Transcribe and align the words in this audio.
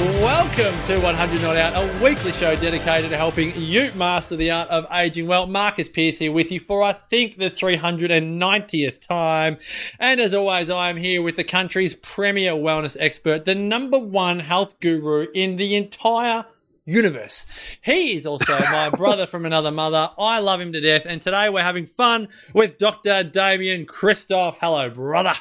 Welcome 0.00 0.80
to 0.84 0.98
100 0.98 1.42
Not 1.42 1.58
Out, 1.58 1.76
a 1.76 2.02
weekly 2.02 2.32
show 2.32 2.56
dedicated 2.56 3.10
to 3.10 3.18
helping 3.18 3.52
you 3.54 3.92
master 3.94 4.34
the 4.34 4.50
art 4.50 4.66
of 4.70 4.86
aging 4.90 5.26
well. 5.26 5.46
Marcus 5.46 5.90
Pearce 5.90 6.18
here 6.18 6.32
with 6.32 6.50
you 6.50 6.58
for, 6.58 6.82
I 6.82 6.94
think, 6.94 7.36
the 7.36 7.50
390th 7.50 9.06
time. 9.06 9.58
And 9.98 10.18
as 10.18 10.32
always, 10.32 10.70
I 10.70 10.88
am 10.88 10.96
here 10.96 11.20
with 11.20 11.36
the 11.36 11.44
country's 11.44 11.96
premier 11.96 12.52
wellness 12.52 12.96
expert, 12.98 13.44
the 13.44 13.54
number 13.54 13.98
one 13.98 14.40
health 14.40 14.80
guru 14.80 15.26
in 15.34 15.56
the 15.56 15.76
entire 15.76 16.46
universe. 16.86 17.44
He 17.82 18.16
is 18.16 18.24
also 18.24 18.58
my 18.72 18.88
brother 18.88 19.26
from 19.26 19.44
another 19.44 19.70
mother. 19.70 20.08
I 20.18 20.40
love 20.40 20.62
him 20.62 20.72
to 20.72 20.80
death. 20.80 21.02
And 21.04 21.20
today 21.20 21.50
we're 21.50 21.62
having 21.62 21.84
fun 21.84 22.28
with 22.54 22.78
Dr. 22.78 23.22
Damian 23.22 23.84
Kristof. 23.84 24.56
Hello, 24.62 24.88
brother. 24.88 25.34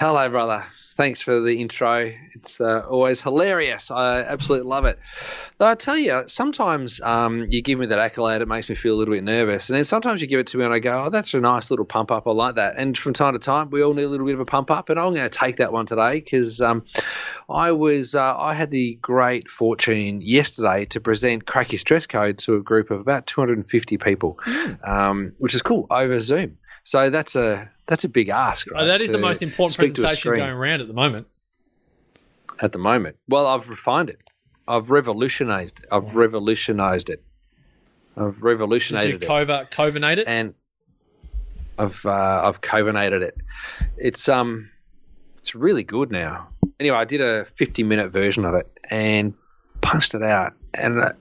Hello, 0.00 0.28
brother. 0.28 0.64
Thanks 0.96 1.22
for 1.22 1.40
the 1.40 1.60
intro. 1.60 2.12
It's 2.34 2.60
uh, 2.60 2.84
always 2.88 3.20
hilarious. 3.20 3.90
I 3.90 4.22
absolutely 4.22 4.68
love 4.68 4.84
it. 4.84 4.98
Though 5.58 5.68
I 5.68 5.74
tell 5.76 5.96
you, 5.96 6.24
sometimes 6.26 7.00
um, 7.00 7.46
you 7.48 7.62
give 7.62 7.78
me 7.78 7.86
that 7.86 7.98
accolade, 7.98 8.42
it 8.42 8.48
makes 8.48 8.68
me 8.68 8.74
feel 8.74 8.94
a 8.94 8.98
little 8.98 9.14
bit 9.14 9.22
nervous. 9.22 9.70
And 9.70 9.76
then 9.76 9.84
sometimes 9.84 10.20
you 10.20 10.26
give 10.26 10.40
it 10.40 10.48
to 10.48 10.58
me 10.58 10.64
and 10.64 10.74
I 10.74 10.78
go, 10.80 11.04
oh, 11.04 11.10
that's 11.10 11.32
a 11.34 11.40
nice 11.40 11.70
little 11.70 11.84
pump 11.84 12.10
up. 12.10 12.26
I 12.26 12.32
like 12.32 12.56
that. 12.56 12.76
And 12.76 12.98
from 12.98 13.12
time 13.12 13.34
to 13.34 13.38
time, 13.38 13.70
we 13.70 13.82
all 13.82 13.94
need 13.94 14.02
a 14.02 14.08
little 14.08 14.26
bit 14.26 14.34
of 14.34 14.40
a 14.40 14.44
pump 14.44 14.70
up. 14.70 14.90
And 14.90 14.98
I'm 14.98 15.14
going 15.14 15.28
to 15.28 15.38
take 15.38 15.56
that 15.56 15.72
one 15.72 15.86
today 15.86 16.14
because 16.20 16.60
um, 16.60 16.84
I 17.48 17.72
was 17.72 18.14
uh, 18.14 18.36
I 18.36 18.54
had 18.54 18.70
the 18.70 18.94
great 19.00 19.48
fortune 19.48 20.20
yesterday 20.20 20.86
to 20.86 21.00
present 21.00 21.46
Crack 21.46 21.72
Your 21.72 21.78
Stress 21.78 22.06
Code 22.06 22.38
to 22.38 22.56
a 22.56 22.60
group 22.62 22.90
of 22.90 23.00
about 23.00 23.26
250 23.26 23.96
people, 23.98 24.38
Mm. 24.44 24.88
um, 24.88 25.32
which 25.38 25.54
is 25.54 25.62
cool 25.62 25.86
over 25.90 26.18
Zoom. 26.20 26.58
So 26.82 27.10
that's 27.10 27.36
a 27.36 27.70
that's 27.90 28.04
a 28.04 28.08
big 28.08 28.28
ask. 28.28 28.70
Right, 28.70 28.82
Oh, 28.82 28.86
that 28.86 29.02
is 29.02 29.10
the 29.10 29.18
most 29.18 29.42
important 29.42 29.74
speak 29.74 29.94
to 29.94 30.02
a 30.02 30.04
presentation 30.04 30.36
going 30.36 30.50
around 30.56 30.80
at 30.80 30.86
the 30.88 30.94
moment. 30.94 31.26
at 32.62 32.70
the 32.72 32.78
moment. 32.78 33.16
Well, 33.28 33.46
I've 33.46 33.68
refined 33.68 34.10
it. 34.10 34.20
I've 34.68 34.90
revolutionized. 34.90 35.80
It. 35.80 35.86
I've 35.90 36.14
revolutionized 36.14 37.10
it. 37.10 37.22
I've 38.16 38.34
Did 38.34 38.36
you 38.36 38.44
revolutionated 38.44 39.14
it, 39.24 39.28
cova, 39.28 39.68
covenate 39.70 40.18
it? 40.20 40.28
and 40.28 40.54
I've 41.78 42.04
uh, 42.06 42.42
I've 42.44 42.60
covenated 42.60 43.22
it. 43.22 43.36
It's 43.96 44.28
um, 44.28 44.70
it's 45.38 45.54
really 45.54 45.82
good 45.82 46.10
now. 46.12 46.48
Anyway, 46.78 46.96
I 46.96 47.04
did 47.04 47.20
a 47.20 47.44
50 47.44 47.82
minute 47.82 48.12
version 48.12 48.44
of 48.44 48.54
it 48.54 48.70
and 48.88 49.34
punched 49.80 50.14
it 50.14 50.22
out, 50.22 50.52
and 50.74 51.00
uh, 51.00 51.12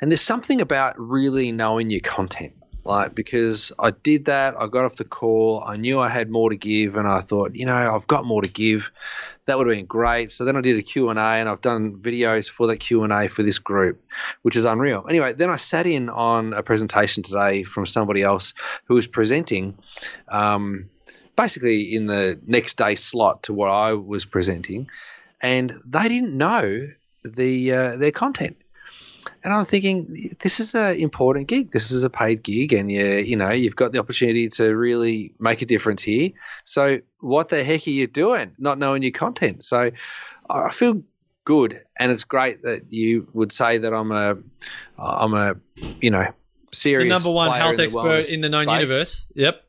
and 0.00 0.10
there's 0.10 0.20
something 0.20 0.60
about 0.60 0.98
really 0.98 1.50
knowing 1.52 1.88
your 1.88 2.00
content. 2.00 2.52
Like 2.84 3.14
because 3.14 3.70
I 3.78 3.92
did 3.92 4.24
that, 4.24 4.54
I 4.58 4.66
got 4.66 4.84
off 4.84 4.96
the 4.96 5.04
call. 5.04 5.62
I 5.64 5.76
knew 5.76 6.00
I 6.00 6.08
had 6.08 6.30
more 6.30 6.50
to 6.50 6.56
give, 6.56 6.96
and 6.96 7.06
I 7.06 7.20
thought, 7.20 7.54
you 7.54 7.64
know, 7.64 7.94
I've 7.94 8.06
got 8.08 8.24
more 8.24 8.42
to 8.42 8.48
give. 8.48 8.90
That 9.44 9.56
would 9.56 9.66
have 9.68 9.76
been 9.76 9.86
great. 9.86 10.32
So 10.32 10.44
then 10.44 10.56
I 10.56 10.60
did 10.60 10.76
a 10.76 10.82
Q 10.82 11.08
and 11.08 11.18
A, 11.18 11.22
and 11.22 11.48
I've 11.48 11.60
done 11.60 11.96
videos 11.98 12.50
for 12.50 12.66
that 12.66 12.80
Q 12.80 13.04
and 13.04 13.12
A 13.12 13.28
for 13.28 13.42
this 13.44 13.58
group, 13.58 14.02
which 14.42 14.56
is 14.56 14.64
unreal. 14.64 15.06
Anyway, 15.08 15.32
then 15.32 15.50
I 15.50 15.56
sat 15.56 15.86
in 15.86 16.08
on 16.08 16.52
a 16.54 16.62
presentation 16.62 17.22
today 17.22 17.62
from 17.62 17.86
somebody 17.86 18.22
else 18.22 18.52
who 18.86 18.94
was 18.94 19.06
presenting, 19.06 19.78
um, 20.28 20.90
basically 21.36 21.94
in 21.94 22.06
the 22.06 22.40
next 22.46 22.78
day 22.78 22.96
slot 22.96 23.44
to 23.44 23.52
what 23.52 23.68
I 23.68 23.92
was 23.92 24.24
presenting, 24.24 24.88
and 25.40 25.80
they 25.84 26.08
didn't 26.08 26.36
know 26.36 26.88
the 27.24 27.72
uh, 27.72 27.96
their 27.96 28.10
content. 28.10 28.56
And 29.44 29.52
I'm 29.52 29.64
thinking, 29.64 30.36
this 30.40 30.60
is 30.60 30.74
an 30.74 30.96
important 30.96 31.48
gig. 31.48 31.72
This 31.72 31.90
is 31.90 32.04
a 32.04 32.10
paid 32.10 32.42
gig, 32.42 32.72
and 32.72 32.90
you, 32.90 33.16
you 33.16 33.36
know, 33.36 33.50
you've 33.50 33.76
got 33.76 33.92
the 33.92 33.98
opportunity 33.98 34.48
to 34.50 34.76
really 34.76 35.34
make 35.40 35.62
a 35.62 35.66
difference 35.66 36.02
here. 36.02 36.30
So, 36.64 37.00
what 37.20 37.48
the 37.48 37.64
heck 37.64 37.86
are 37.86 37.90
you 37.90 38.06
doing, 38.06 38.52
not 38.58 38.78
knowing 38.78 39.02
your 39.02 39.12
content? 39.12 39.64
So, 39.64 39.90
I 40.48 40.70
feel 40.70 41.02
good, 41.44 41.80
and 41.98 42.12
it's 42.12 42.24
great 42.24 42.62
that 42.62 42.92
you 42.92 43.26
would 43.32 43.52
say 43.52 43.78
that 43.78 43.92
I'm 43.92 44.12
a, 44.12 44.36
I'm 44.98 45.34
a, 45.34 45.56
you 46.00 46.10
know, 46.10 46.26
the 46.70 46.76
serious 46.76 47.08
number 47.08 47.30
one 47.30 47.52
health 47.58 47.74
in 47.74 47.80
expert 47.80 47.98
wellness 47.98 48.32
in 48.32 48.40
the 48.42 48.48
known 48.48 48.64
space. 48.66 48.80
universe. 48.80 49.26
Yep. 49.34 49.62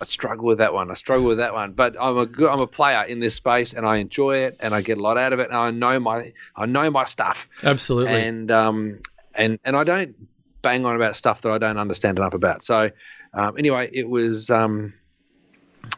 I 0.00 0.04
struggle 0.04 0.44
with 0.44 0.58
that 0.58 0.74
one. 0.74 0.90
I 0.90 0.94
struggle 0.94 1.26
with 1.26 1.38
that 1.38 1.54
one. 1.54 1.72
But 1.72 1.96
I'm 2.00 2.18
a 2.18 2.26
good, 2.26 2.50
I'm 2.50 2.60
a 2.60 2.66
player 2.66 3.02
in 3.02 3.20
this 3.20 3.34
space, 3.34 3.72
and 3.72 3.86
I 3.86 3.96
enjoy 3.96 4.38
it, 4.38 4.56
and 4.60 4.74
I 4.74 4.82
get 4.82 4.98
a 4.98 5.00
lot 5.00 5.18
out 5.18 5.32
of 5.32 5.40
it, 5.40 5.48
and 5.48 5.56
I 5.56 5.70
know 5.70 5.98
my 6.00 6.32
I 6.54 6.66
know 6.66 6.90
my 6.90 7.04
stuff, 7.04 7.48
Absolutely. 7.62 8.20
and 8.20 8.50
um 8.50 9.00
and 9.34 9.58
and 9.64 9.76
I 9.76 9.84
don't 9.84 10.14
bang 10.62 10.84
on 10.84 10.96
about 10.96 11.16
stuff 11.16 11.42
that 11.42 11.52
I 11.52 11.58
don't 11.58 11.78
understand 11.78 12.18
enough 12.18 12.34
about. 12.34 12.62
So 12.62 12.90
um, 13.32 13.56
anyway, 13.58 13.90
it 13.92 14.08
was 14.08 14.50
um 14.50 14.94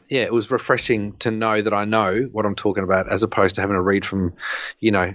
yeah, 0.08 0.22
it 0.22 0.32
was 0.32 0.50
refreshing 0.50 1.16
to 1.19 1.31
know 1.31 1.62
that 1.62 1.72
I 1.72 1.84
know 1.84 2.28
what 2.32 2.47
I'm 2.47 2.54
talking 2.54 2.84
about, 2.84 3.10
as 3.10 3.22
opposed 3.22 3.54
to 3.56 3.60
having 3.60 3.75
to 3.75 3.82
read 3.82 4.04
from 4.04 4.34
you 4.78 4.91
know 4.91 5.14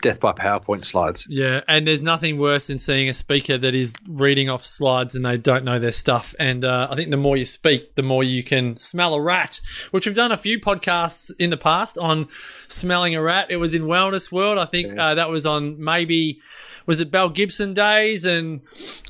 death 0.00 0.20
by 0.20 0.32
PowerPoint 0.32 0.84
slides. 0.84 1.26
Yeah, 1.28 1.62
and 1.68 1.86
there's 1.86 2.02
nothing 2.02 2.38
worse 2.38 2.68
than 2.68 2.78
seeing 2.78 3.08
a 3.08 3.14
speaker 3.14 3.58
that 3.58 3.74
is 3.74 3.94
reading 4.08 4.48
off 4.48 4.64
slides 4.64 5.14
and 5.14 5.24
they 5.24 5.36
don't 5.36 5.64
know 5.64 5.78
their 5.78 5.92
stuff. 5.92 6.34
And 6.38 6.64
uh, 6.64 6.88
I 6.90 6.96
think 6.96 7.10
the 7.10 7.16
more 7.16 7.36
you 7.36 7.44
speak, 7.44 7.94
the 7.94 8.02
more 8.02 8.22
you 8.22 8.42
can 8.42 8.76
smell 8.76 9.14
a 9.14 9.20
rat, 9.20 9.60
which 9.90 10.06
we've 10.06 10.14
done 10.16 10.32
a 10.32 10.36
few 10.36 10.60
podcasts 10.60 11.30
in 11.38 11.50
the 11.50 11.56
past 11.56 11.98
on 11.98 12.28
smelling 12.68 13.14
a 13.14 13.22
rat. 13.22 13.50
It 13.50 13.56
was 13.56 13.74
in 13.74 13.82
Wellness 13.82 14.30
World. 14.32 14.58
I 14.58 14.64
think 14.64 14.98
uh, 14.98 15.14
that 15.14 15.30
was 15.30 15.46
on 15.46 15.82
maybe. 15.82 16.40
Was 16.88 17.00
it 17.00 17.10
Belle 17.10 17.28
Gibson 17.28 17.74
days 17.74 18.24
and 18.24 18.62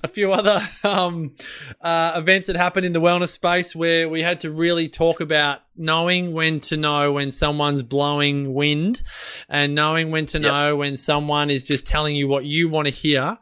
a 0.03 0.09
few 0.09 0.33
other 0.33 0.69
um, 0.83 1.35
uh, 1.81 2.13
events 2.17 2.49
that 2.49 2.57
happened 2.57 2.85
in 2.85 2.93
the 2.93 3.01
wellness 3.01 3.29
space 3.29 3.77
where 3.77 4.09
we 4.09 4.21
had 4.21 4.41
to 4.41 4.51
really 4.51 4.89
talk 4.89 5.21
about 5.21 5.61
knowing 5.77 6.33
when 6.33 6.59
to 6.59 6.77
know 6.77 7.13
when 7.13 7.31
someone's 7.31 7.85
blowing 7.85 8.53
wind 8.53 9.05
and 9.49 9.77
knowing 9.77 10.11
when 10.11 10.27
to 10.27 10.41
know 10.41 10.75
when 10.75 10.97
someone 10.97 11.51
is 11.51 11.63
just 11.63 11.87
telling 11.87 12.17
you 12.17 12.27
what 12.27 12.45
you 12.45 12.69
want 12.69 12.87
to 12.87 12.93
hear. 12.93 13.39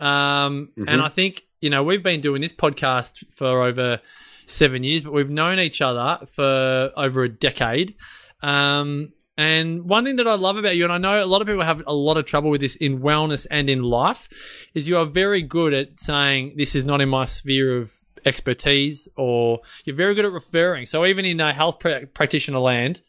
Um, 0.00 0.70
And 0.88 1.00
I 1.00 1.08
think, 1.08 1.44
you 1.60 1.70
know, 1.70 1.84
we've 1.84 2.02
been 2.02 2.20
doing 2.20 2.42
this 2.42 2.52
podcast 2.52 3.24
for 3.36 3.62
over 3.62 4.00
seven 4.46 4.82
years, 4.82 5.04
but 5.04 5.12
we've 5.12 5.30
known 5.30 5.60
each 5.60 5.80
other 5.80 6.18
for 6.26 6.90
over 6.96 7.22
a 7.22 7.28
decade. 7.28 7.94
Um, 8.42 9.12
and 9.38 9.88
one 9.88 10.04
thing 10.04 10.16
that 10.16 10.26
I 10.26 10.34
love 10.34 10.56
about 10.56 10.74
you, 10.76 10.82
and 10.82 10.92
I 10.92 10.98
know 10.98 11.22
a 11.22 11.24
lot 11.24 11.40
of 11.40 11.46
people 11.46 11.62
have 11.62 11.82
a 11.86 11.94
lot 11.94 12.16
of 12.18 12.26
trouble 12.26 12.50
with 12.50 12.60
this 12.60 12.74
in 12.74 12.98
wellness 12.98 13.46
and 13.48 13.70
in 13.70 13.84
life, 13.84 14.28
is 14.74 14.88
you 14.88 14.98
are 14.98 15.06
very 15.06 15.42
good 15.42 15.72
at 15.72 16.00
saying, 16.00 16.54
This 16.56 16.74
is 16.74 16.84
not 16.84 17.00
in 17.00 17.08
my 17.08 17.24
sphere 17.24 17.76
of 17.78 17.94
expertise, 18.26 19.06
or 19.16 19.60
you're 19.84 19.94
very 19.94 20.16
good 20.16 20.24
at 20.24 20.32
referring. 20.32 20.86
So 20.86 21.06
even 21.06 21.24
in 21.24 21.40
a 21.40 21.52
health 21.52 21.78
pra- 21.78 22.06
practitioner 22.06 22.58
land, 22.58 23.00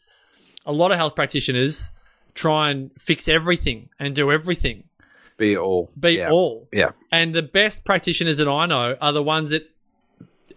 a 0.64 0.72
lot 0.72 0.92
of 0.92 0.98
health 0.98 1.16
practitioners 1.16 1.90
try 2.34 2.70
and 2.70 2.92
fix 2.96 3.26
everything 3.26 3.88
and 3.98 4.14
do 4.14 4.30
everything, 4.30 4.84
Be 5.36 5.56
all. 5.56 5.90
be 5.98 6.12
yeah. 6.12 6.30
all. 6.30 6.68
Yeah. 6.72 6.92
And 7.10 7.34
the 7.34 7.42
best 7.42 7.84
practitioners 7.84 8.36
that 8.36 8.46
I 8.46 8.66
know 8.66 8.96
are 9.00 9.12
the 9.12 9.22
ones 9.22 9.50
that 9.50 9.68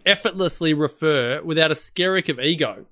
effortlessly 0.05 0.75
refer 0.75 1.41
without 1.41 1.71
a 1.71 1.75
skerrick 1.75 2.29
of 2.29 2.39
ego 2.39 2.85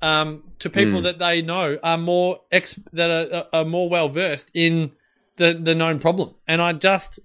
um, 0.00 0.44
to 0.60 0.70
people 0.70 1.00
that 1.02 1.18
they 1.18 1.42
know 1.42 1.78
are 1.82 1.98
more 1.98 2.40
ex- 2.52 2.80
that 2.92 3.32
are, 3.32 3.46
are 3.52 3.64
more 3.64 3.88
well 3.88 4.08
versed 4.08 4.50
in 4.54 4.92
the 5.36 5.54
the 5.54 5.74
known 5.74 5.98
problem. 5.98 6.34
And 6.46 6.60
I 6.60 6.72
just 6.72 7.20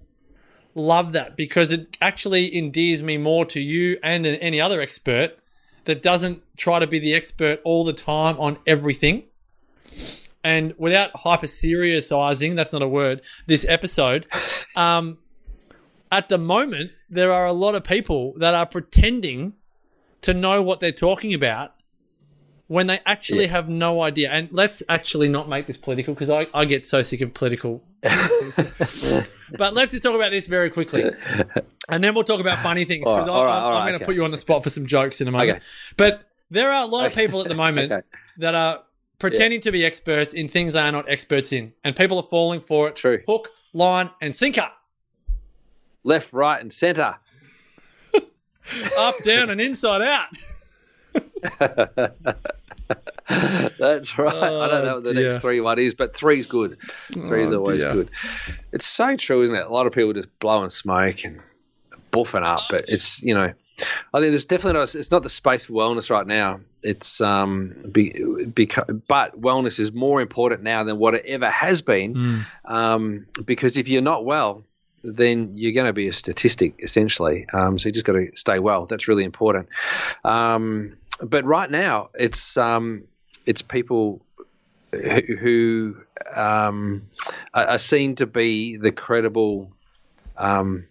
love 0.74 1.12
that 1.12 1.36
because 1.36 1.70
it 1.70 1.96
actually 2.00 2.54
endears 2.56 3.02
me 3.02 3.16
more 3.16 3.44
to 3.46 3.60
you 3.60 3.98
and 4.02 4.26
any 4.26 4.60
other 4.60 4.80
expert 4.80 5.36
that 5.84 6.02
doesn't 6.02 6.42
try 6.56 6.78
to 6.78 6.86
be 6.86 6.98
the 6.98 7.14
expert 7.14 7.60
all 7.64 7.84
the 7.84 7.92
time 7.92 8.36
on 8.38 8.58
everything. 8.66 9.24
And 10.42 10.74
without 10.76 11.10
hyper 11.14 11.46
seriousizing, 11.46 12.56
that's 12.56 12.72
not 12.72 12.82
a 12.82 12.88
word, 12.88 13.22
this 13.46 13.64
episode, 13.68 14.26
um, 14.76 15.18
at 16.12 16.28
the 16.28 16.38
moment, 16.38 16.92
there 17.08 17.32
are 17.32 17.46
a 17.46 17.52
lot 17.52 17.74
of 17.74 17.82
people 17.82 18.34
that 18.36 18.54
are 18.54 18.66
pretending 18.66 19.54
to 20.20 20.34
know 20.34 20.62
what 20.62 20.80
they're 20.80 20.92
talking 20.92 21.34
about 21.34 21.73
when 22.66 22.86
they 22.86 23.00
actually 23.04 23.46
have 23.46 23.68
no 23.68 24.02
idea. 24.02 24.30
And 24.30 24.48
let's 24.50 24.82
actually 24.88 25.28
not 25.28 25.48
make 25.48 25.66
this 25.66 25.76
political 25.76 26.14
because 26.14 26.30
I, 26.30 26.46
I 26.54 26.64
get 26.64 26.86
so 26.86 27.02
sick 27.02 27.20
of 27.20 27.34
political. 27.34 27.82
but 28.02 29.74
let's 29.74 29.92
just 29.92 30.02
talk 30.02 30.14
about 30.14 30.30
this 30.30 30.46
very 30.46 30.70
quickly. 30.70 31.10
And 31.88 32.02
then 32.02 32.14
we'll 32.14 32.24
talk 32.24 32.40
about 32.40 32.62
funny 32.62 32.84
things 32.84 33.00
because 33.00 33.26
right, 33.28 33.28
right, 33.28 33.56
I'm, 33.56 33.62
all 33.62 33.72
I'm 33.72 33.72
right, 33.72 33.80
going 33.80 33.92
to 33.92 33.96
okay. 33.96 34.04
put 34.06 34.14
you 34.14 34.24
on 34.24 34.30
the 34.30 34.38
spot 34.38 34.62
for 34.62 34.70
some 34.70 34.86
jokes 34.86 35.20
in 35.20 35.28
a 35.28 35.30
moment. 35.30 35.50
Okay. 35.50 35.60
But 35.96 36.28
there 36.50 36.70
are 36.70 36.84
a 36.84 36.86
lot 36.86 37.06
of 37.06 37.14
people 37.14 37.42
at 37.42 37.48
the 37.48 37.54
moment 37.54 37.92
Okay. 37.92 38.06
that 38.38 38.54
are 38.54 38.82
pretending 39.18 39.60
to 39.62 39.72
be 39.72 39.84
experts 39.84 40.32
in 40.32 40.48
things 40.48 40.72
they 40.72 40.80
are 40.80 40.92
not 40.92 41.08
experts 41.08 41.52
in. 41.52 41.72
And 41.82 41.94
people 41.94 42.18
are 42.18 42.28
falling 42.30 42.60
for 42.60 42.88
it 42.88 42.96
True. 42.96 43.22
hook, 43.26 43.48
line, 43.72 44.10
and 44.20 44.34
sinker. 44.34 44.68
Left, 46.02 46.32
right, 46.32 46.60
and 46.60 46.72
centre. 46.72 47.16
up, 48.98 49.22
down, 49.22 49.50
and 49.50 49.60
inside 49.60 50.02
out. 50.02 50.28
That's 53.28 54.18
right. 54.18 54.34
I 54.34 54.68
don't 54.68 54.84
know 54.84 54.94
what 54.96 55.04
the 55.04 55.10
Oh, 55.10 55.12
dear. 55.12 55.22
next 55.30 55.40
three 55.40 55.60
one 55.60 55.78
is, 55.78 55.94
but 55.94 56.14
three's 56.16 56.46
good. 56.46 56.78
Three 57.12 57.44
is 57.44 57.52
Oh, 57.52 57.58
always 57.58 57.82
dear. 57.82 57.92
good. 57.92 58.10
It's 58.72 58.86
so 58.86 59.16
true, 59.16 59.42
isn't 59.42 59.56
it? 59.56 59.66
A 59.66 59.70
lot 59.72 59.86
of 59.86 59.92
people 59.92 60.12
just 60.12 60.36
blowing 60.38 60.70
smoke 60.70 61.24
and 61.24 61.40
buffing 62.12 62.44
up, 62.44 62.60
but 62.70 62.84
it's 62.88 63.22
you 63.22 63.34
know, 63.34 63.52
I 64.12 64.20
think 64.20 64.30
there's 64.32 64.44
definitely 64.44 64.78
not. 64.80 64.94
It's 64.94 65.10
not 65.10 65.22
the 65.22 65.30
space 65.30 65.64
for 65.64 65.72
wellness 65.72 66.10
right 66.10 66.26
now. 66.26 66.60
It's 66.82 67.20
um, 67.20 67.74
be, 67.90 68.10
beca- 68.12 69.02
but 69.08 69.40
wellness 69.40 69.80
is 69.80 69.92
more 69.92 70.20
important 70.20 70.62
now 70.62 70.84
than 70.84 70.98
what 70.98 71.14
it 71.14 71.24
ever 71.26 71.48
has 71.50 71.80
been, 71.82 72.44
um, 72.66 73.26
because 73.44 73.76
if 73.76 73.88
you're 73.88 74.02
not 74.02 74.24
well. 74.24 74.64
Then 75.04 75.50
you're 75.54 75.72
going 75.72 75.86
to 75.86 75.92
be 75.92 76.08
a 76.08 76.12
statistic 76.12 76.74
essentially. 76.78 77.46
Um, 77.52 77.78
so 77.78 77.88
you 77.88 77.92
just 77.92 78.06
got 78.06 78.14
to 78.14 78.30
stay 78.34 78.58
well. 78.58 78.86
That's 78.86 79.06
really 79.06 79.24
important. 79.24 79.68
Um, 80.24 80.96
but 81.22 81.44
right 81.44 81.70
now, 81.70 82.10
it's 82.14 82.56
um, 82.56 83.04
it's 83.46 83.62
people 83.62 84.24
who, 84.92 85.96
um, 86.34 87.02
are 87.52 87.78
seen 87.78 88.14
to 88.16 88.26
be 88.26 88.76
the 88.76 88.92
credible 88.92 89.72
um, 90.36 90.86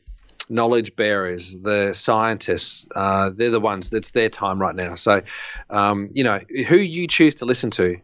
knowledge 0.50 0.96
bearers, 0.96 1.60
the 1.62 1.94
scientists. 1.94 2.88
Uh, 2.96 3.32
they're 3.34 3.50
the 3.50 3.60
ones. 3.60 3.90
That's 3.90 4.12
their 4.12 4.30
time 4.30 4.60
right 4.60 4.76
now. 4.76 4.96
So, 4.96 5.22
um, 5.70 6.10
you 6.14 6.24
know, 6.24 6.40
who 6.68 6.78
you 6.78 7.08
choose 7.08 7.36
to 7.36 7.46
listen 7.46 7.72
to 7.72 7.98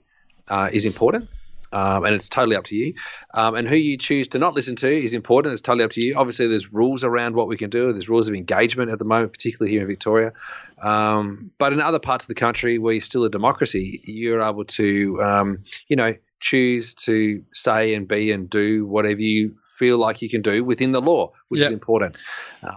uh, 0.47 0.69
is 0.71 0.85
important. 0.85 1.29
Um, 1.71 2.05
and 2.05 2.15
it's 2.15 2.29
totally 2.29 2.55
up 2.55 2.65
to 2.65 2.75
you. 2.75 2.93
Um, 3.33 3.55
and 3.55 3.67
who 3.67 3.75
you 3.75 3.97
choose 3.97 4.27
to 4.29 4.39
not 4.39 4.55
listen 4.55 4.75
to 4.77 5.03
is 5.03 5.13
important. 5.13 5.53
It's 5.53 5.61
totally 5.61 5.83
up 5.83 5.91
to 5.91 6.03
you. 6.03 6.15
Obviously, 6.17 6.47
there's 6.47 6.73
rules 6.73 7.03
around 7.03 7.35
what 7.35 7.47
we 7.47 7.57
can 7.57 7.69
do. 7.69 7.91
There's 7.91 8.09
rules 8.09 8.27
of 8.27 8.35
engagement 8.35 8.91
at 8.91 8.99
the 8.99 9.05
moment, 9.05 9.33
particularly 9.33 9.71
here 9.71 9.81
in 9.81 9.87
Victoria. 9.87 10.33
Um, 10.81 11.51
but 11.57 11.73
in 11.73 11.81
other 11.81 11.99
parts 11.99 12.25
of 12.25 12.29
the 12.29 12.35
country 12.35 12.79
where 12.79 12.93
you're 12.93 13.01
still 13.01 13.23
a 13.23 13.29
democracy, 13.29 14.01
you're 14.03 14.41
able 14.41 14.65
to, 14.65 15.21
um, 15.21 15.63
you 15.87 15.95
know, 15.95 16.15
choose 16.39 16.93
to 16.95 17.43
say 17.53 17.93
and 17.93 18.07
be 18.07 18.31
and 18.31 18.49
do 18.49 18.85
whatever 18.85 19.21
you 19.21 19.55
feel 19.79 19.97
like 19.97 20.21
you 20.21 20.29
can 20.29 20.41
do 20.43 20.63
within 20.63 20.91
the 20.91 21.01
law, 21.01 21.31
which 21.47 21.61
is 21.61 21.71
important. 21.73 22.17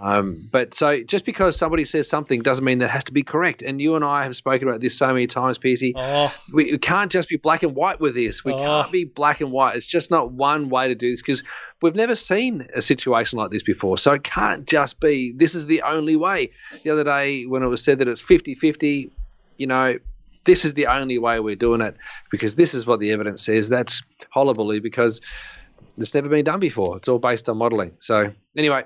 Um, 0.01 0.49
but 0.51 0.73
so 0.73 1.03
just 1.03 1.25
because 1.27 1.57
somebody 1.57 1.85
says 1.85 2.09
something 2.09 2.41
doesn't 2.41 2.65
mean 2.65 2.79
that 2.79 2.89
has 2.91 3.05
to 3.05 3.13
be 3.13 3.23
correct. 3.25 3.61
And 3.63 3.81
you 3.81 3.97
and 3.97 4.05
I 4.05 4.23
have 4.23 4.37
spoken 4.37 4.69
about 4.69 4.81
this 4.81 4.97
so 4.97 5.09
many 5.09 5.27
times, 5.27 5.59
PC. 5.59 5.93
Oh, 5.97 6.33
We, 6.53 6.73
we 6.73 6.79
can't 6.79 7.11
just 7.11 7.29
be 7.29 7.37
black 7.37 7.63
and 7.65 7.75
white 7.75 8.01
with 8.01 8.15
this. 8.15 8.45
We 8.45 8.53
Oh. 8.53 8.59
can't 8.59 8.93
be 8.93 9.05
black 9.05 9.41
and 9.41 9.51
white. 9.51 9.77
It's 9.77 9.85
just 9.87 10.11
not 10.11 10.33
one 10.33 10.69
way 10.69 10.87
to 10.89 10.95
do 10.95 11.11
this 11.11 11.21
because 11.21 11.43
we've 11.83 11.97
never 11.97 12.15
seen 12.15 12.67
a 12.75 12.81
situation 12.81 13.39
like 13.39 13.51
this 13.51 13.65
before. 13.65 13.99
So 13.99 14.13
it 14.13 14.23
can't 14.23 14.65
just 14.67 15.01
be 15.01 15.33
this 15.37 15.55
is 15.57 15.67
the 15.67 15.83
only 15.83 16.15
way. 16.17 16.51
The 16.85 16.91
other 16.91 17.05
day 17.05 17.45
when 17.45 17.63
it 17.65 17.67
was 17.67 17.83
said 17.85 17.99
that 17.99 18.07
it's 18.09 18.23
50 18.23 18.55
50, 18.55 19.11
you 19.59 19.67
know, 19.67 19.99
this 20.45 20.65
is 20.65 20.75
the 20.75 20.87
only 20.87 21.19
way 21.19 21.39
we're 21.41 21.55
doing 21.57 21.81
it 21.81 21.97
because 22.31 22.57
this 22.57 22.75
is 22.75 22.87
what 22.87 22.99
the 23.01 23.11
evidence 23.13 23.45
says. 23.45 23.69
That's 23.69 24.03
hullabaloo 24.31 24.81
because 24.81 25.21
it's 25.99 26.15
never 26.15 26.29
been 26.29 26.45
done 26.45 26.61
before. 26.61 26.97
It's 26.97 27.09
all 27.09 27.19
based 27.19 27.49
on 27.49 27.59
modelling. 27.59 27.93
So 28.01 28.33
anyway, 28.57 28.85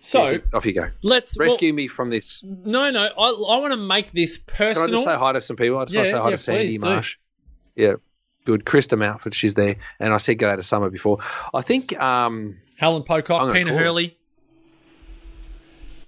so 0.00 0.40
off 0.54 0.64
you 0.66 0.72
go. 0.74 0.88
let's 1.02 1.36
well, 1.38 1.48
Rescue 1.48 1.72
me 1.72 1.86
from 1.88 2.10
this. 2.10 2.40
no, 2.44 2.90
no. 2.90 3.00
I, 3.04 3.08
I 3.08 3.58
want 3.58 3.72
to 3.72 3.76
make 3.76 4.12
this 4.12 4.38
personal. 4.38 4.86
Can 4.86 4.94
I 4.94 4.96
just 4.98 5.04
say 5.06 5.16
hi 5.16 5.32
to 5.32 5.40
some 5.40 5.56
people? 5.56 5.78
I 5.78 5.84
just 5.84 5.94
want 5.96 6.04
to 6.06 6.10
Yeah, 6.10 6.14
say 6.16 6.20
hi 6.22 6.24
yeah, 6.30 6.36
to 6.36 6.38
Sandy 6.42 6.66
please 6.68 6.78
do. 6.82 6.86
Marsh. 6.86 7.18
Yeah, 7.76 7.92
good. 8.44 8.64
Krista 8.64 8.98
Mountford, 8.98 9.34
she's 9.34 9.54
there. 9.54 9.76
And 10.00 10.12
I 10.14 10.18
said 10.18 10.38
day 10.38 10.54
to 10.56 10.62
Summer 10.62 10.90
before. 10.90 11.18
I 11.54 11.62
think, 11.62 11.98
um, 12.00 12.56
Helen 12.76 13.02
Pocock, 13.02 13.52
Pina. 13.52 13.72
Hurley. 13.76 14.16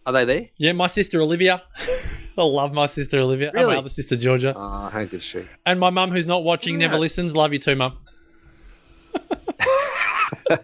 are 0.07 0.13
they 0.13 0.25
there? 0.25 0.49
Yeah, 0.57 0.73
my 0.73 0.87
sister 0.87 1.21
Olivia. 1.21 1.63
I 2.39 2.43
love 2.45 2.73
my 2.73 2.87
sister 2.87 3.19
Olivia. 3.21 3.49
And 3.49 3.57
Really? 3.57 3.73
my 3.75 3.79
other 3.79 3.89
sister 3.89 4.17
Georgia. 4.17 4.55
Oh, 4.57 4.89
how 4.89 5.05
good 5.05 5.23
she? 5.23 5.45
And 5.67 5.79
my 5.79 5.91
mum, 5.91 6.11
who's 6.11 6.27
not 6.27 6.43
watching, 6.45 6.79
never 6.79 6.97
listens. 6.97 7.35
Love 7.37 7.53
you 7.53 7.59
too, 7.59 7.77
mum. 7.77 7.99
I 10.51 10.59